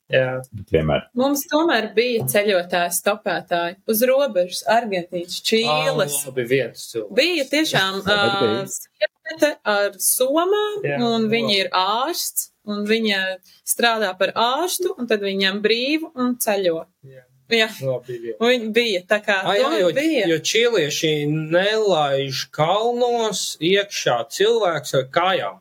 [0.08, 0.38] Jā.
[0.72, 1.04] vienmēr.
[1.20, 6.16] Mums tomēr bija ceļotāji, stopētāji uz robežas, Argentīnas, Čīles.
[6.24, 7.04] Cilvēki.
[7.18, 11.60] Bija tiešām uh, sieviete ar somām, Jā, un viņa labi.
[11.60, 13.22] ir ārsts, un viņa
[13.68, 16.84] strādā par ārstu, un tad viņam brīvu un ceļo.
[17.08, 17.24] Jā.
[17.48, 20.26] Jā, Labi un viņa bija tā kā Ah, jā, jo, bija.
[20.28, 25.54] jo čilieši nelaiž kalnos iekšā cilvēks ar kājām.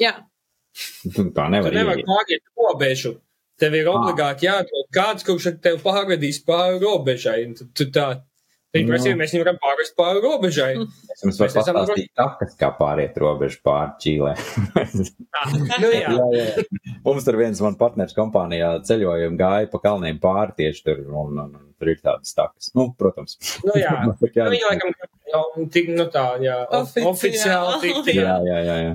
[0.00, 0.14] Jā,
[1.36, 2.08] tā nevar nevari ieiet.
[2.08, 3.12] pāriet robežu.
[3.60, 7.42] Tev ir obligāti jāatrod kāds, kurš ar tevi pārvedīs pāri robežai.
[7.76, 8.06] Tu tā,
[8.72, 8.92] viņi Nu.
[8.94, 10.68] prasīja, mēs viņu varam pārvest pāri robežai.
[11.12, 14.32] Es jums varu Mēs esam pastāstīt, takas, kā pāriet robežu pāri Čīlē.
[15.82, 16.08] nu, jā.
[16.08, 16.64] jā, jā.
[17.04, 21.54] Mums tur viens man partners kompānijā ceļojumi gāja pa kalniem pāri tieši tur, un, un,
[21.60, 22.70] un tur ir tādas takas.
[22.78, 23.36] Nu, protams.
[23.66, 23.92] Nu, jā.
[24.22, 24.94] Kā- Nu, laikam
[25.32, 27.76] jau tik, nu tā, jā, of- Oficiāli.
[27.76, 28.36] oficiāli tik, jā, jā.
[28.48, 28.94] jā, jā, jā.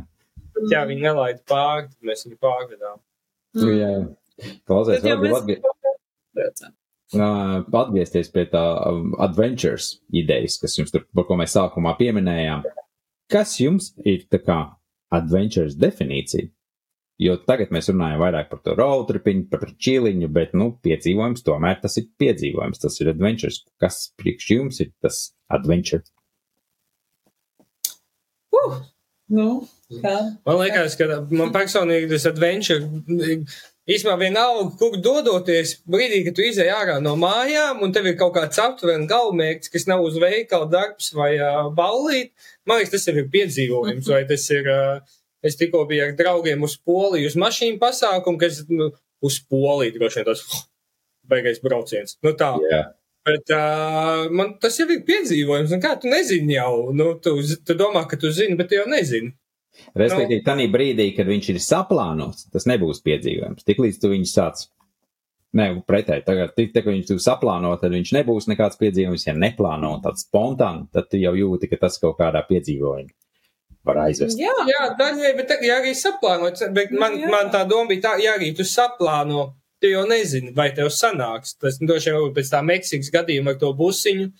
[0.73, 2.97] Jā, viņi nelaida pāri, tad mēs viņu pārvedām.
[3.57, 4.53] Nu, jā, jā.
[4.69, 5.61] Klausies, Tad vēl mēs atgrie...
[7.15, 12.65] atgriezties pie tā um, adventures idejas, kas jums tur, par ko mēs sākumā pieminējām.
[13.31, 14.59] Kas jums ir tā kā
[15.15, 16.49] adventures definīcija?
[17.17, 21.79] Jo tagad mēs runājam vairāk par to road tripiņu, par čīliņu, bet, nu, piedzīvojums tomēr
[21.81, 23.63] tas ir piedzīvojums, tas ir adventures.
[23.81, 26.03] Kas priekš jums ir tas adventure?
[28.53, 28.77] Uh,
[29.33, 29.47] nu,
[29.89, 30.13] kā?
[30.45, 32.85] Man liekas, ka man personīgi tas adventure
[33.87, 38.35] īstenībā vienalga, kur dodoties brīdī, kad tu izēj ārā no mājām un tev ir kaut
[38.35, 42.33] kāds aptuveni galvmērķis, kas nav uz veikala darbs vai uh, ballīt.
[42.67, 44.67] Man liekas, tas ir piedzīvojums, vai tas ir.
[44.67, 45.15] Uh,
[45.45, 48.89] es tikko biju ar draugiem uz Poliju, uz mašīnu pasākumu, kas nu,
[49.23, 50.43] uz Poliju droši vien tas
[51.29, 52.17] beigais brauciens.
[52.25, 52.53] Nu tā.
[52.71, 52.83] Jā.
[53.27, 57.35] Bet uh, man tas jau ir piedzīvojums, un kā tu nezini jau, nu, tu,
[57.67, 59.33] tu domā, ka tu zini, bet tu jau nezini.
[59.97, 60.47] Respektīvi, no.
[60.47, 63.65] tajā brīdī, kad viņš ir saplānots, tas nebūs piedzīvojums.
[63.67, 64.65] Tiklīdz tu viņu sāc.
[65.57, 69.29] Nē, pretēji, tagad, tik, tā, kad viņš tu saplāno, tad viņš nebūs nekāds piedzīvojums.
[69.29, 73.15] Ja neplāno tāds spontāni, tad tu jau jūti, ka tas kaut kādā piedzīvojumā
[73.87, 74.39] var aizvest.
[74.39, 77.31] Jā, Jā, daļai, bet tā- ja arī saplānot, bet man, Jā.
[77.31, 81.55] man tā doma bija tā, ja arī tu saplāno, tu jau nezini, vai tev sanāks.
[81.61, 84.31] Tas droši vien pēc tā Meksikas gadījuma ar to busiņu,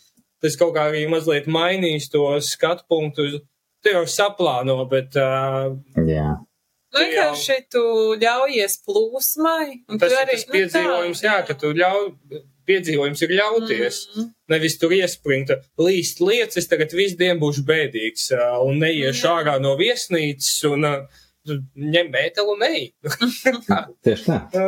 [0.42, 3.42] tas kaut kā arī mazliet mainīs to skatu punktu.
[3.86, 5.72] Tu jau saplāno, bet uh,
[6.08, 6.32] Jā,
[6.98, 7.84] vienkārši tu
[8.22, 9.84] ļaujies plūsmai.
[9.90, 12.08] un tas tu ir arī, tas nu, tā, piedzīvojums, jā, ka tu ļauj,
[12.68, 14.00] piedzīvojums ir ļauties.
[14.16, 14.32] Mm.
[14.54, 19.38] Nevis tur iespringt, līst lietas, tagad visu dienu būšu bēdīgs uh, un neiešu Jā.
[19.42, 22.84] ārā no viesnīcas un uh, tu ņem mētelu un ej.
[24.08, 24.68] tieši tā.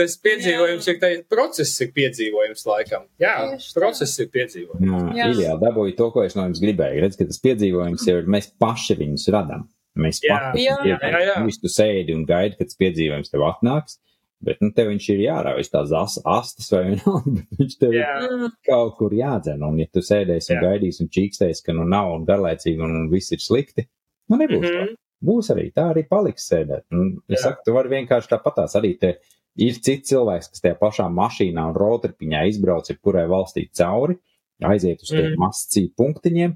[0.00, 3.02] Tas piedzīvojums ir, tā process ir piedzīvojums laikam.
[3.20, 3.78] Jā, Tieši tā.
[3.80, 4.86] process ir piedzīvojums.
[4.88, 5.30] Jā, Jā.
[5.34, 7.02] Ilija dabūja to, ko es no jums gribēju.
[7.04, 9.66] Redz, ka tas piedzīvojums jau ir, mēs paši viņus radām.
[10.00, 10.38] Mēs Jā.
[10.52, 10.76] paši Jā.
[10.88, 11.34] Jā, jā.
[11.60, 13.98] Tu sēdi un gaidi, kad tas piedzīvojums tev atnāks.
[14.40, 17.98] Bet nu, tev viņš ir jārauj tās as, astes vai vienalga, bet viņš tev ir
[18.00, 18.48] Jā, Mm.
[18.70, 19.60] kaut kur jādzen.
[19.66, 20.62] Un ja tu sēdēsi un Jā.
[20.70, 23.84] gaidīsi un čīkstēsi, ka nu nav un garlaicīgi un, un viss ir slikti,
[24.32, 24.64] nu nebūs.
[24.64, 24.86] Mm Mhm.
[24.88, 24.96] -hmm.
[25.20, 26.86] Būs arī tā, arī paliks sēdēt.
[26.96, 27.50] Un, es Jā.
[27.50, 29.18] saku, tu vari vienkārši tāpatās arī te
[29.60, 34.16] ir cits cilvēks, kas tajā pašā mašīnā un rotaļpiņā izbrauc jebkurai valstī cauri,
[34.64, 35.40] aiziet uz tiem Mhm.
[35.40, 36.54] mascību punktiņiem,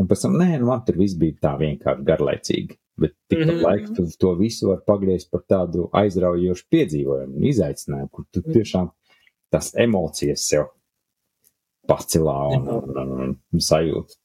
[0.00, 2.76] un pēc tam, nē, nu man tur viss bija tā vienkārši garlaicīgi.
[3.00, 3.48] Bet tik mm.
[3.48, 3.62] -hmm.
[3.64, 8.90] laiku tu to visu var pagriezt par tādu aizraujošu piedzīvojumu, un izaicinājumu, kur tu tiešām
[9.50, 10.66] tās emocijas sev
[11.88, 14.16] pacelā un, un, un, un, un sajūt.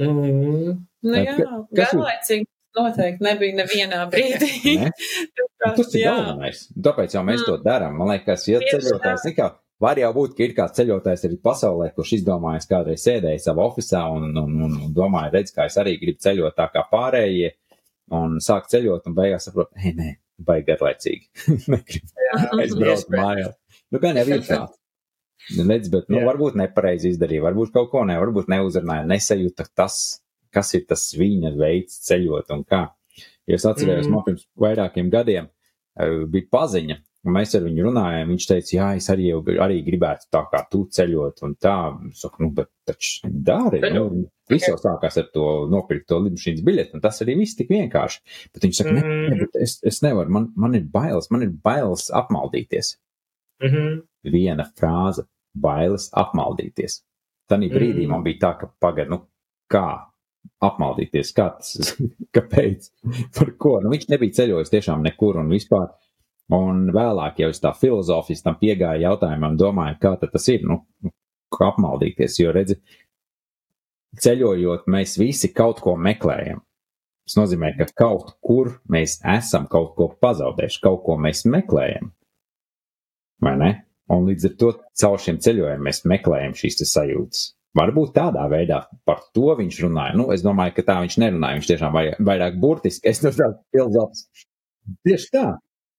[0.00, 0.86] Mm.
[1.02, 2.46] Nu, Ka- jā, garlaicīgi
[2.78, 4.76] noteikti nebija nevienā brīdī.
[4.84, 4.90] Ne?
[5.60, 6.12] Tā, Tas ir jā.
[6.16, 6.62] galvenais.
[6.86, 7.48] Tāpēc jau mēs Mm.
[7.48, 7.96] to darām.
[8.00, 9.48] Man liekas, ja ceļotājs, zini kā,
[9.80, 14.02] var jau būt, ka ir kāds ceļotājs arī pasaulē, kurš izdomājis kādreiz sēdēja savā oficā
[14.12, 17.54] un, un, un, un domāja, redz, kā es arī gribu ceļot tā kā pārējie,
[18.16, 20.10] un sāk ceļot, un beigās saprot, hei, nē,
[20.46, 21.30] baigi garlaicīgi.
[22.60, 23.08] Aizbraukt iespējams.
[23.16, 23.56] mājās.
[23.90, 24.60] Nu, gan jau ir tā.
[25.56, 26.26] Nu, Redz, bet, nu, Jā.
[26.28, 29.96] varbūt nepareizi izdarīja, varbūt kaut ko ne, varbūt neuzrunāja, nesajūta tas,
[30.52, 32.88] kas ir tas viņa veids ceļot un kā.
[33.46, 34.12] Ja es atceros, Mhm.
[34.14, 35.48] man pirms vairākiem gadiem
[35.98, 36.96] eh, bija paziņa,
[37.26, 38.28] un mēs ar viņu runājām.
[38.30, 41.74] Viņš teica, jā, es arī, jau, arī gribētu tā kā tu ceļot, un tā,
[42.14, 43.80] saku, nu, bet taču dari.
[43.92, 47.68] Nu, viss jau sākās ar to nopirkt to lidmašīnas biļeti, un tas arī viss tik
[47.68, 48.20] vienkārši.
[48.54, 49.26] Bet viņš saka, mm -hmm.
[49.26, 49.30] Mhm.
[49.30, 52.96] ne, bet es, es nevaru, man, man ir bailes, man ir bailes apmaldīties.
[53.62, 54.02] Mhm.
[54.24, 57.02] Viena frāze- bailes apmaldīties.
[57.50, 58.08] Tanī brīdī Mm.
[58.08, 59.26] man bija tā, ka pagaid, nu,
[59.68, 60.06] kā
[60.64, 61.94] apmaldīties, kā tas,
[62.36, 62.90] kāpēc,
[63.36, 63.78] par ko.
[63.84, 65.90] Nu, viņš nebija ceļojis tiešām nekur un vispār.
[66.50, 71.12] Un vēlāk jau es tā filozofiski tam piegāju jautājumam, domāju, kā tas ir, nu, nu,
[71.54, 72.80] kā apmaldīties, jo redzi,
[74.18, 76.64] ceļojot, mēs visi kaut ko meklējam.
[77.28, 82.10] Tas nozīmē, ka kaut kur mēs esam kaut ko pazaudējuši, kaut ko mēs meklējam.
[83.46, 83.70] Vai ne?
[84.10, 87.44] Un līdz ar to caur šiem ceļojumiem mēs meklējam šīs sajūtas.
[87.78, 90.16] Varbūt tādā veidā par to viņš runāja.
[90.18, 91.58] Nu, es domāju, ka tā viņš nerunāja.
[91.60, 93.06] Viņš tiešām vairāk, vairāk burtiski.
[93.06, 94.24] Es no tādas pilsētas.
[95.06, 95.46] Tieši tā.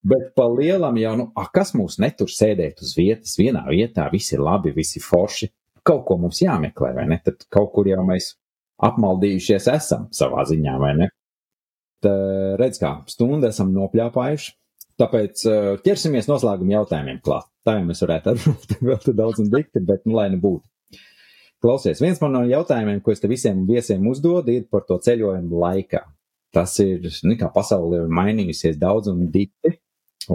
[0.02, 4.34] Bet pa lielam jau, nu, a, kas mūs netur sēdēt uz vietas, vienā vietā, viss
[4.34, 5.48] ir labi, visi forši.
[5.86, 7.20] Kaut ko mums jāmeklē, vai ne?
[7.22, 8.32] Tad kaut kur jau mēs
[8.82, 11.08] apmaldījušies esam savā ziņā, vai ne?
[12.02, 12.12] Tā,
[12.58, 14.52] redz, kā stundu esam nopļāpājuši.
[15.00, 17.46] Tāpēc uh, ķersimies noslēguma jautājumiem klāt.
[17.66, 20.66] Tā jau mēs varētu atbildēt vēl daudz un dikti, bet, nu, lai nebūtu.
[21.62, 26.02] Klausies, viens no jautājumiem, ko es te visiem viesiem uzdodu, ir par to ceļojumu laikā.
[26.52, 29.76] Tas ir, nu, kā pasaule ir mainījusies daudz un dikti,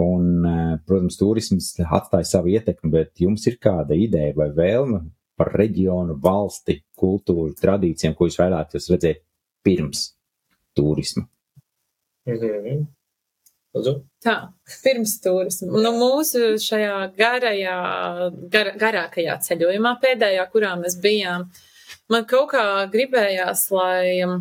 [0.00, 5.02] un, eh, protams, turisms atstāja savu ietekmi, bet jums ir kāda ideja vai vēlme
[5.38, 9.22] par reģionu, valsti, kultūru, tradīcijām, ko jūs vēlētos redzēt
[9.62, 10.08] pirms
[10.74, 11.28] turisma?
[12.26, 12.97] Mhm.
[13.78, 13.94] Lūdzu.
[14.24, 14.34] Tā,
[14.82, 15.78] pirms turisma.
[15.78, 17.78] Nu, mūsu šajā garajā,
[18.52, 21.46] gar, garākajā ceļojumā, pēdējā, kurā mēs bijām,
[22.10, 24.40] man kaut kā gribējās, lai um,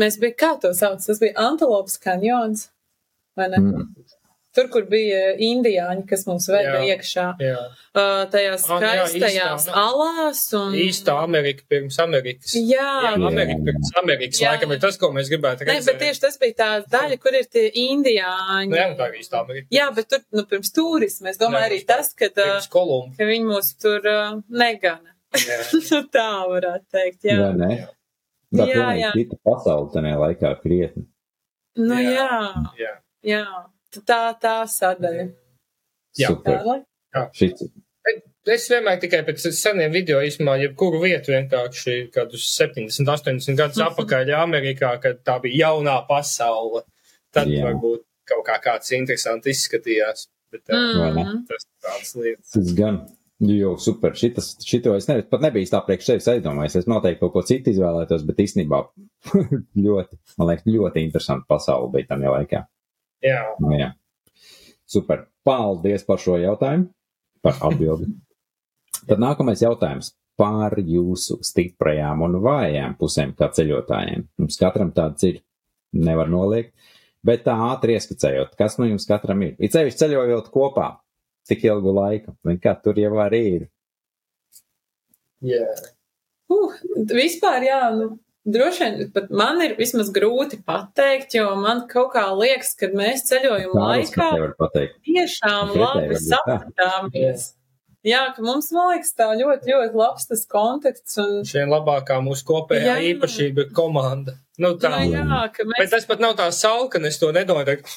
[0.00, 2.68] mēs bijām, kā to sauc, tas bija Antelopas kanjons?
[3.34, 3.88] Mm.
[4.54, 6.94] Tur, kur bija indiāņi, kas mums veda Jā.
[6.94, 7.56] iekšā, Jā.
[7.98, 10.42] uh, tajās Ah, jā, skaistajās īstā- alās.
[10.54, 10.76] Un...
[10.78, 12.52] Īsta Amerika pirms Amerikas.
[12.54, 13.26] Jā, Jā, jā.
[13.30, 14.40] Amerika pirms Amerikas.
[14.44, 14.52] Jā.
[14.54, 15.86] Laikam ir tas, ko mēs gribētu Nē, redzēt.
[15.90, 18.70] bet tieši tas bija tā daļa, kur ir tie indiāņi.
[18.70, 19.66] Nu, jā, nu, tā ir īsta Amerika.
[19.74, 23.44] Jā, bet tur, nu, pirms turisma, es domāju, Jā, arī tas, ka, uh, ka viņi
[23.50, 25.10] mūs tur uh, negana.
[25.34, 25.58] Jā.
[25.90, 27.40] Nu, tā varētu teikt, jā.
[27.42, 27.74] Vai ne?
[27.82, 27.90] Jā.
[28.54, 29.08] Tā Jā, jā.
[29.18, 31.08] cita pasaule tajā laikā krietni.
[31.74, 32.28] Nu, Jā.
[32.30, 32.92] jā, Jā.
[33.26, 33.44] jā.
[34.02, 35.28] Tā, tā sadaļa.
[36.18, 36.30] Jā.
[36.30, 36.84] Super.
[37.14, 37.66] Tā, Šis,
[38.44, 44.34] Es vienmēr tikai pēc seniem video īstenībā, jebkuru vietu vienkārši kādus 70, 80 gadus atpakaļ
[44.36, 46.82] Amerikā, kad tā bija jaunā pasaule.
[47.32, 47.62] Tad Jā.
[47.64, 50.28] varbūt kaut kā kāds interesants izskatījās.
[50.52, 51.46] Bet mm.
[51.48, 52.52] tas tāds lietas.
[52.52, 53.00] tas gan.
[53.44, 54.12] Jo, super.
[54.16, 56.78] Šitas, šito es ne, pat nebiju tā priekš sevis aizdomājis.
[56.82, 58.78] Es noteikti kaut ko citu izvēlētos, bet īstenībā
[59.86, 62.62] ļoti, man liekas, ļoti interesanti pasaule bija tajā laikā.
[63.24, 63.40] Jā.
[63.62, 63.92] Nu, jā.
[64.88, 65.28] Super.
[65.44, 66.88] Paldies par šo jautājumu,
[67.44, 68.10] par atbildi.
[69.08, 74.26] Tad nākamais jautājums par jūsu stiprajām un vājām pusēm kā ceļotājiem.
[74.40, 75.40] Mums katram tāds ir,
[75.94, 76.72] nevar noliegt,
[77.24, 79.54] bet tā ātri ieskicējot, kas no jums katram ir.
[79.62, 80.88] Ir ceļš ceļojot kopā,
[81.48, 83.68] cik ilgu laiku, un kā tur jau arī ir.
[85.44, 85.64] Jā.
[86.50, 86.72] Uh,
[87.12, 88.14] vispār, jā, nu,
[88.46, 93.24] droši vien pat man ir vismaz grūti pateikt, jo man kaut kā liekas, ka mēs
[93.30, 94.30] ceļojuma laikā
[95.08, 96.22] tiešām labi tā.
[96.30, 97.52] sapratāmies.
[98.04, 101.16] Jā, ka mums, man liekas, tā ļoti, ļoti labs tas konteksts.
[101.22, 102.96] Un, Šī ir labākā mūsu kopējā Jā.
[103.14, 104.34] īpašība komanda.
[104.60, 104.90] Nu, tā.
[105.06, 107.78] nu, jā, ka Bet mēs tas pat nav tā salka, es to nedomāju.
[107.80, 107.94] ka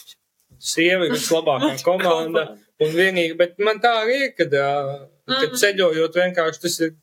[0.58, 2.48] Sievi ir vislabākā komanda.
[2.82, 4.50] Un vienīgi, bet man tā arī ir, kad,
[5.28, 5.60] kad Mhm.
[5.60, 6.96] ceļojot vienkārši tas ir.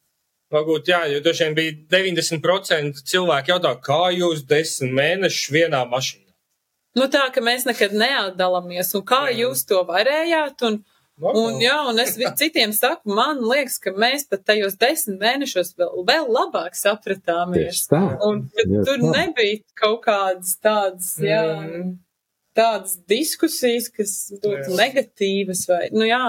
[0.54, 6.20] Varbūt, jā, jo droši vien bija 90% cilvēki jautā, kā jūs desmit mēnešus vienā mašīnā.
[6.94, 9.38] Nu, tā, ka mēs nekad neatdalāmies, un kā Jā.
[9.44, 10.84] jūs to varējāt, un,
[11.22, 16.00] Un, jā, un es citiem saku, man liekas, ka mēs pat tajos desmit mēnešos vēl,
[16.08, 17.84] vēl labāk sapratāmies.
[17.84, 18.00] Tieši tā.
[18.26, 19.12] Un ka Ļoti tur tā.
[19.20, 21.92] nebija kaut kādas tādas, jā, Mm.
[22.58, 26.24] tādas diskusijas, kas būtu negatīvas vai, nu jā,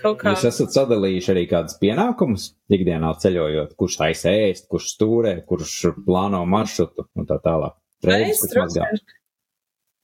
[0.00, 0.32] kaut kā.
[0.34, 5.74] Jūs esat sadalījuši arī kādus pienākumus ikdienā ceļojot, kurš taisa ēst, kurš stūrē, kurš
[6.06, 7.74] plāno maršrutu un tā tālāk.
[8.06, 8.90] Reizes, kurš mazgā.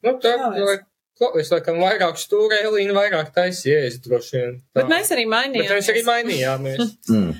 [0.03, 0.77] Nu, tā, Jā, es- lai,
[1.21, 4.57] ko, es laikam vairāk stūrē, Elīna vairāk taisies, droši vien.
[4.75, 4.81] Tā.
[4.81, 5.73] Bet mēs arī Bet mainījāmies.
[5.77, 6.95] mēs arī mainījāmies.
[7.09, 7.33] Mm.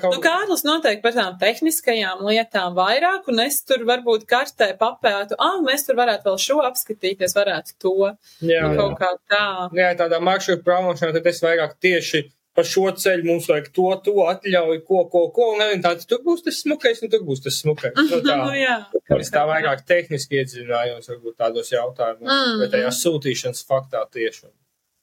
[0.00, 5.34] Kaut Nu, Kārlis noteikti par tām tehniskajām lietām vairāk, un es tur varbūt kartē papētu,
[5.42, 7.94] ah, mēs tur varētu vēl šo apskatīties, varētu to.
[8.40, 8.76] jā, Nu, jā.
[8.78, 9.44] kaut kā tā.
[9.74, 14.12] jā, tādā maršruta promošanā, tad es vairāk tieši pa šo ceļu mums vajag to, to
[14.32, 17.58] atļauju, ko, ko, ko, un arī tāds, tur būs tas smukais, un tur būs tas
[17.60, 17.92] smukais.
[17.98, 18.36] Nu, tā.
[18.40, 18.78] Nu, jā.
[19.18, 22.62] Es tā vairāk tehniski iedzinājos, varbūt tādos jautājumos, Mm.
[22.62, 24.48] bet tajā sūtīšanas faktā tieši.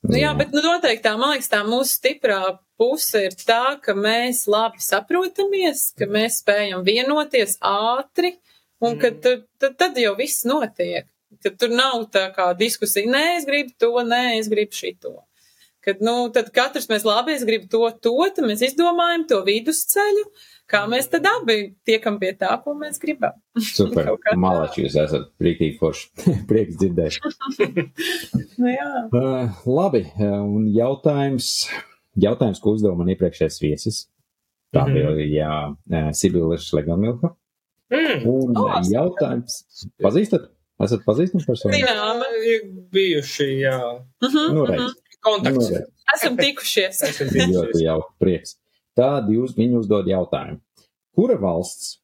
[0.04, 2.42] Nu, jā, bet nu, noteikti tā, man liekas, tā mūsu stiprā
[2.80, 8.34] puse ir tā, ka mēs labi saprotamies, ka mēs spējam vienoties ātri,
[8.84, 9.22] un ka Mm.
[9.24, 11.08] tad, tad, tad jau viss notiek.
[11.44, 15.24] Ka tur nav tā kā diskusija, nē, es gribu to, nē, es gribu šito.
[15.84, 20.26] Kad, nu, tad katrs mēs labi, es gribu to, to, tad mēs izdomājam to vidusceļu,
[20.72, 23.36] kā mēs tad abi tiekam pie tā, ko mēs gribam.
[23.60, 24.14] Super.
[24.44, 26.10] Malači, jūs esat brītīgi forši.
[26.50, 27.20] Prieks dzirdēt.
[28.58, 28.88] Nu, jā.
[29.12, 31.48] Uh, labi, uh, un jautājums,
[32.22, 33.98] jautājums, ko uzdeva man iepriekšējais viesis.
[34.74, 34.94] Tā Mhm.
[34.94, 37.34] bija, jā, uh, Sibila Šlegamilka.
[37.94, 38.24] Mm.
[38.26, 39.60] Un O, uh, jautājums,
[40.02, 40.48] pazīstat?
[40.82, 41.74] Esat pazīstami personu?
[41.76, 42.24] Zinām.
[42.50, 43.78] Ir bijuši, jā,
[44.24, 44.72] Mhm, Nu, mhm.
[44.72, 44.96] redz.
[45.24, 45.70] kontakts.
[45.72, 45.84] Nu.
[46.16, 47.04] Esam tikušies.
[47.10, 47.82] Esam Ļoti tikušies.
[47.84, 48.56] jauki, prieks.
[48.98, 50.62] Tad jūs viņu uzdod jautājumu.
[51.14, 51.98] Kura valsts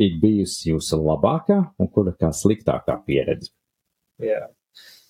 [0.00, 3.52] ir bijusi jūsu labākā un kura kā sliktākā pieredze?
[4.22, 4.46] Jā.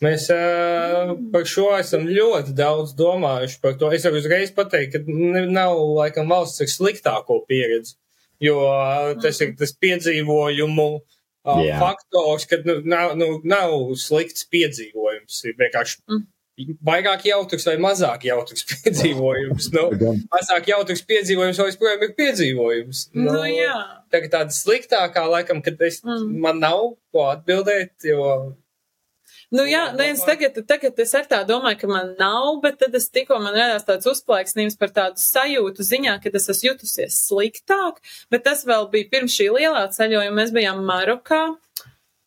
[0.01, 3.59] Mēs uh, par šo esam ļoti daudz domājuši.
[3.61, 3.91] Par to.
[3.93, 5.17] Es varu uzreiz pateikt, ka
[5.53, 7.99] nav laikam valsts ar sliktāko pieredzi,
[8.41, 15.43] jo uh, tas ir tas piedzīvojumu uh, faktors, ka nu, nav, nu, nav slikts piedzīvojums.
[15.51, 16.25] Ir vienkārši Mm.
[16.87, 19.71] Vairāk jautrs vai mazāk jautrs piedzīvojums.
[19.77, 19.89] Nu,
[20.33, 23.05] mazāk jautrs piedzīvojums vēl joprojām ir piedzīvojums.
[23.19, 23.77] Nu, jā.
[24.11, 26.39] Tagad tāda sliktākā, laikam, kad es, Mm.
[26.41, 26.81] man nav
[27.13, 28.57] ko atbildēt, jo
[29.51, 33.09] Nu, jā, viens tagad, tagad es ar tā domāju, ka man nav, bet tad es
[33.11, 37.99] tikko man radās tāds uzplaiksnījums par tādu sajūtu ziņā, ka es esmu jutusies sliktāk,
[38.31, 40.37] bet tas vēl bija pirms šī lielā ceļojuma.
[40.39, 41.41] Mēs bijām Marokā.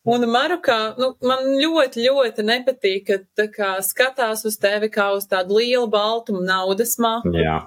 [0.04, 5.30] Un Marokā, nu, man ļoti, ļoti nepatīk, ka tā kā skatās uz tevi kā uz
[5.32, 7.32] tādu lielu baltumu naudas mapu.
[7.39, 7.62] Jā,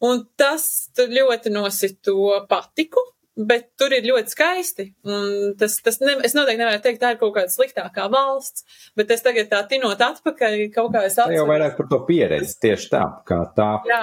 [0.00, 0.64] Un tas
[0.96, 3.02] ļoti nosit to patiku,
[3.36, 4.86] bet tur ir ļoti skaisti.
[5.04, 8.64] Un tas, tas ne, es noteikti nevaru teikt, tā ir kaut kāda sliktākā valsts,
[8.96, 11.52] bet es tagad tā tinot atpakaļ, kaut kā es tā jau atceros.
[11.52, 14.02] vairāk par to pieredzi tieši tā, kā tā Jā.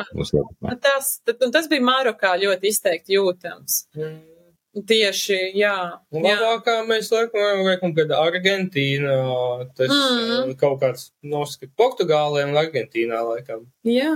[0.86, 3.82] Tas, tas bija Marokā ļoti izteikti jūtams.
[4.86, 5.76] Tieši, jā.
[6.14, 6.22] Jā.
[6.22, 9.16] labākā mēs laikam, laikam kad Argentīna,
[9.76, 10.50] tas Mm.
[10.50, 10.58] mm.
[10.60, 14.14] kaut kāds noskat Portugālē un Argentīnā laikam jā.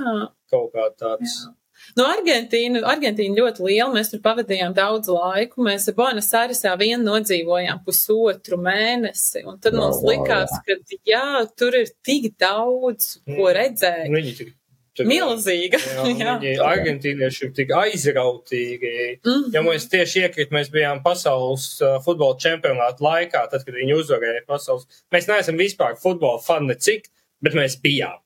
[0.51, 1.33] kaut kā tāds.
[1.47, 1.55] Jā.
[1.97, 5.63] No Argentīna, Argentīna ļoti liela, mēs tur pavadījām daudz laiku.
[5.65, 10.77] Mēs Buenos Airesā vien nodzīvojām pusotru mēnesi, un tad Wow, mums likās, ka
[11.09, 11.23] jā,
[11.57, 13.55] tur ir tik daudz, ko Mm.
[13.57, 14.09] redzēt.
[14.13, 14.53] Viņi tik,
[14.97, 15.79] tur, Milzīga.
[16.21, 16.57] Jā, Jā.
[16.67, 18.93] argentīnieši ir tik aizrautīgi.
[19.21, 19.47] Mhm.
[19.55, 24.45] Ja mēs tieši iekrit, mēs bijām pasaules uh, futbola čempionāta laikā, tad, kad viņi uzvarēja
[24.49, 24.87] pasaules.
[25.13, 27.09] Mēs neesam vispār futbola fani necik,
[27.41, 28.19] bet mēs bijām.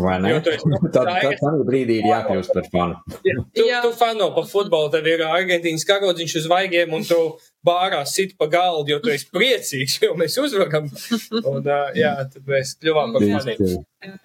[0.00, 0.36] Vai ne?
[0.94, 3.18] Tad, tādā brīdī ir jākļūst par fanu.
[3.18, 3.80] Tu, Jā.
[3.84, 7.18] tu fano par futbolu, tev ir Argentīnas karodziņš uz vaigiem, un tu
[7.64, 10.90] bārā sit pa galdu, jo tu esi priecīgs, jo mēs uzvaram.
[11.40, 13.80] Un, uh, jā, tad mēs kļuvām par faniem.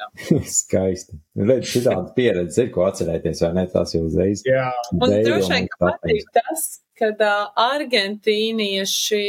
[0.59, 1.15] Skaisti.
[1.39, 3.65] Redz, šitāda pieredze ir, ko atcerēties, vai ne?
[3.71, 4.43] Tas jau uzreiz.
[4.47, 6.67] Jā, Un droši vien, ka patīk tas,
[6.99, 9.21] kad uh, argentīnieši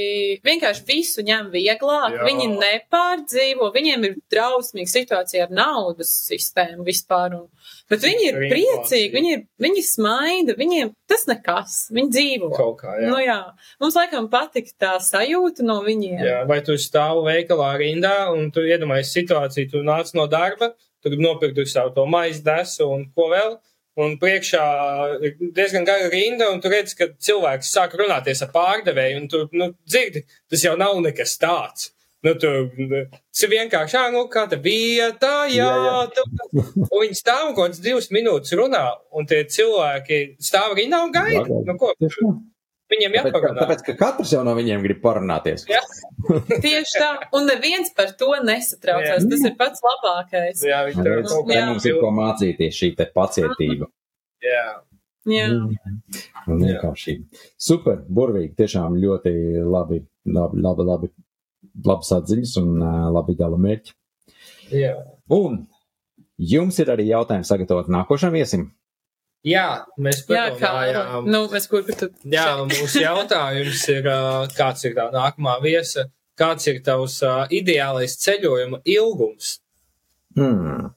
[0.46, 2.26] vienkārši visu ņem vieglāk, Jā.
[2.26, 7.46] viņi nepārdzīvo, viņiem ir drausmīga situācija ar naudas sistēmu vispār, un,
[7.90, 9.12] bet viņi ir Ar priecīgi, inflāciju.
[9.16, 12.50] viņi ir, viņi smaida, viņiem tas nekas, viņi dzīvo.
[12.56, 13.08] kaut kā, jā.
[13.10, 13.38] Nu jā,
[13.82, 16.20] mums laikam patika tā sajūta no viņiem.
[16.24, 16.38] jā.
[16.48, 20.72] Vai tu stāvi veikalā rindā, un tu iedomājies situāciju, tu nāc no darba,
[21.02, 23.58] tu gribi nopirkt savu to maizi desu un ko vēl.
[24.00, 24.64] Un priekšā
[25.26, 29.40] ir diezgan gara rinda, un tu redz, ka cilvēks sāk runāties ar pārdevēju, un tu
[29.52, 31.90] nu, dzirdi, tas jau nav nekas tāds.
[32.20, 32.48] Nu, tu,
[33.32, 36.00] tas ir vienkārši, ah, nu, kāda vieta, jā, Jā, jā.
[36.12, 36.24] tu.
[36.84, 38.82] Un viņi stāv un kaut kāds divas minūtes runā,
[39.16, 41.46] un tie cilvēki stāv rindā un gaida.
[41.48, 41.94] Nu, ko?
[41.96, 42.10] Tā.
[42.90, 43.60] Viņiem Tāpēc, ka, jāparunā.
[43.62, 45.62] tāpēc, ka katrs jau no viņiem grib parunāties.
[45.70, 45.78] Jā,
[46.64, 49.24] Tieši tā, un neviens par to nesatraucās.
[49.30, 50.64] Tas ir pats labākais.
[50.66, 51.66] jā, viņi tur kaut te Jā.
[51.70, 53.86] mums ir ko mācīties, šī te pacietība
[54.42, 54.64] Jā,
[55.30, 55.46] Jā,
[56.48, 57.40] vienkāršība.
[57.60, 59.32] Super, burvīgi, tiešām ļoti
[59.70, 61.10] labi, labi, labi, labi,
[61.86, 63.94] labas atziņas un uh, labi gala mērķi.
[64.82, 64.94] jā.
[65.30, 65.64] Un
[66.40, 68.70] jums ir arī jautājums sagatavot nākošam viesim.
[69.46, 71.28] jā mēs padomājām.
[71.30, 72.10] Nu, es kur tu.
[72.28, 74.08] Jā, mūsu jautājums ir,
[74.56, 76.08] kāds ir tā nākamā viesa,
[76.40, 79.58] kāds ir tavs ā, ideālais ceļojuma ilgums?
[80.38, 80.90] Hmm.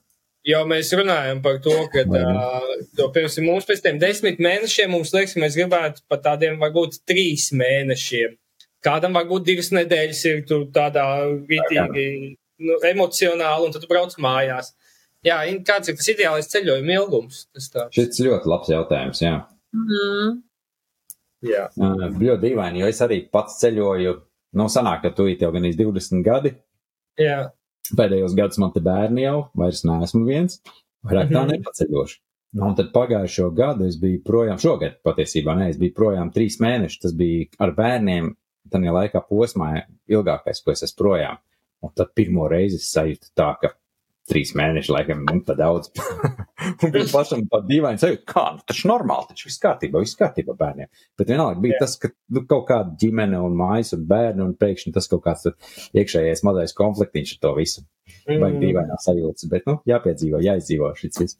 [0.44, 2.64] Jo mēs runājam par to, ka, uh,
[2.98, 7.00] to, piemēram, mums pēc tiem desmit mēnešiem, mums liekas, ka mēs gribētu pat tādiem varbūt
[7.08, 8.36] trīs mēnešiem.
[8.84, 11.04] Kādam varbūt divas nedēļas ir tur tādā
[11.48, 14.72] vitīgi, nu, emocionāli, un tad tu brauc mājās.
[15.24, 17.46] Jā, in- kāds ir tas ideālais ceļojuma ilgums?
[17.56, 19.38] Šis ir ļoti labs jautājums, jā.
[19.72, 20.42] Mm.
[21.44, 21.66] Jā.
[21.76, 24.14] Uh, ļoti dīvaini, jo es arī pats ceļoju,
[24.60, 26.54] nu, sanāk, ka tu jau gan 20 gadi.
[27.20, 27.50] Jā.
[27.96, 30.60] Pēdējos gados man te bērni jau, vairs neesmu viens,
[31.04, 31.50] vairāk tā Mhm.
[31.56, 32.16] nepaceļošu.
[32.54, 36.60] Nu, un tad pagājušo gadu es biju projām, šogad patiesībā ne, es biju projām trīs
[36.62, 37.00] mēnešus.
[37.02, 38.34] Tas bija ar bērniem,
[38.72, 39.70] tad laikā posmā
[40.10, 41.40] ilgākais, ko es esmu projām.
[41.84, 43.74] Un tad pirmo reizi es sajūtu tā, ka
[44.30, 45.90] trīs mēneši laikam nu, pa daudz.
[46.82, 50.56] un bija pašam pat dīvaini sajūta, kā, nu, taču normāli, taču viss kārtībā, viss kārtībā
[50.60, 50.88] bērniem.
[51.20, 51.82] Bet vienalga bija Jā.
[51.84, 55.50] tas, ka nu, kaut kāda ģimene un mājas un bērni un pēkšņi tas kaut kāds
[55.92, 57.84] iekšējais mazais konfliktiņš ar to visu.
[58.28, 61.38] Mm, dīvainā sajūtas, bet, nu, jāpiedzīvo, jāizdzīvo šis viss.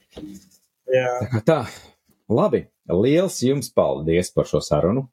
[0.93, 1.11] jā.
[1.33, 1.59] Tā tā,
[2.33, 5.09] labi, liels jums paldies par šo sarunu.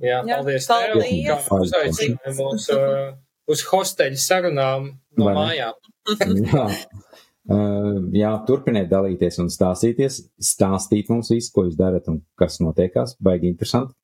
[0.00, 0.66] Jā, Jā, paldies.
[0.70, 1.72] paldies.
[1.72, 3.16] Uzaicināji mūs uh,
[3.50, 5.74] uz hosteļu sarunām no mājām.
[6.52, 6.64] jā.
[7.48, 13.16] Uh, jā, turpiniet dalīties un stāstīties, stāstīt mums visu, ko jūs darat un kas notiekās.
[13.24, 13.94] Baigi interesanti.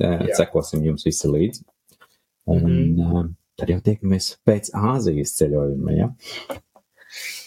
[0.00, 0.34] Uh, Jā.
[0.42, 1.62] sekosim jums visi līdzi.
[2.52, 3.00] Un Mhm.
[3.00, 3.26] uh,
[3.56, 6.08] tad jau tiekamies pēc Āzijas ceļojuma, ja?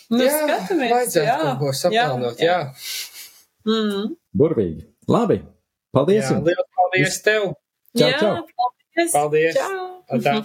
[0.10, 0.90] Nu, jā, skatāmies.
[0.96, 2.40] vajadzētu jā, kaut ko saplānot.
[2.42, 2.60] Jā,
[3.68, 4.16] Mm.
[4.40, 4.86] Burvīgi.
[5.12, 5.42] Labi,
[5.94, 6.32] paldies jā.
[6.32, 6.46] jums!
[6.48, 7.44] liels paldies tev.
[7.98, 8.34] Čau, jā čau.
[8.54, 9.12] paldies.
[9.14, 9.56] Paldies.
[9.58, 9.88] Čau.
[10.26, 10.36] Tā.